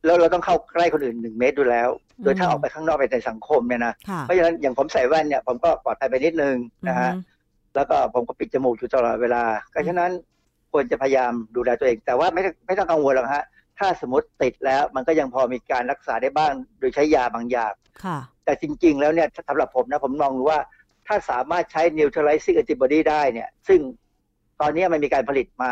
[0.06, 1.90] แล้วเราต้องเข้าใกล้คนอื่นหนึ่งเมตรดูแล้ว
[2.24, 6.56] โดยถ้าอืมออกไปข้างนอกไปในสังคมเนี่ยนะค่ะเพราะฉะนั้นอย่างผมใส่แว่นเนี่ยผมก็ปลอดภัยไปนิดนึง
[6.88, 7.22] นะฮะอืม
[7.76, 10.12] แล้วก็ผมก็ปิดจมูกอยู่ตลอดเวลาเพราะฉะนั้น
[10.72, 13.44] ควรจะพยายามดูแลตัวเอง แต่ว่าไม่ต้องไม่ต้องกังวลหรอกฮะ
[13.80, 20.60] ถ้าสมมติติดแล้วมันก็ยังพอมีการรักษาได้บ้าง โดยใช้ยาบางอย่างค่ะ แต่จริง ๆ แล้วเนี่ยสำหรับผมนะผมมองดูว่า
[21.08, 23.80] ถ้าสามารถใช้ neutralizing antibody ได้เนี่ย ซึ่ง
[24.62, 25.72] ตอนนี้มันมีการผลิตมา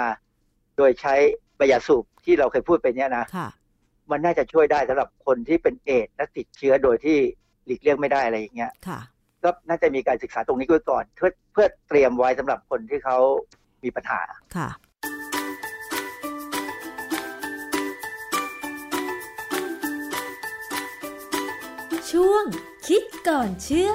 [0.78, 1.16] โดยใช้
[1.58, 3.48] ใบยาสูบที่เราเคยพูดไปเนี่ยนะค่ะ
[4.12, 7.18] มันน่าจะช่วยได้สำหรับคนที่เป็นเอดส์และติดเชื้อโดยที่
[7.66, 9.00] หลีกเลี่ยงไม่ได้อะไรอย่างเงี้ยค่ะ
[9.44, 13.18] ก็น่าจะมีการศึกษาตรงนี้ไว้ก่อน เพื่อเพื่อเตรียมไว้สำหรับคนที่เขา
[13.84, 14.22] มีปัญหา
[14.56, 14.70] ค่ะ
[22.12, 22.43] ช่วง
[22.88, 23.91] คิดก่อนเชื่อ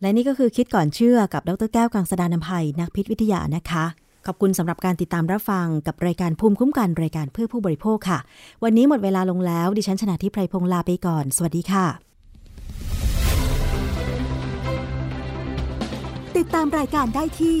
[0.00, 3.84] และนี่ก็คือคิดก่อนเชื่อกับดรแก้วกังสดานนภัยนักพิษวิทยานะคะ
[4.26, 8.18] ขอบคุณสำหรับการติดตามรับฟังกับรายการภูมิคุ้มกันรายการเพื่อผู้บริโภคค่ะ
[8.64, 11.86] วันนี้หมดเวลาลงแล้ว ดิฉันชนะทิพไพรพงษ์ลาไปก่อน สวัสดีค่ะ
[16.36, 17.60] ติดตามรายการได้ที่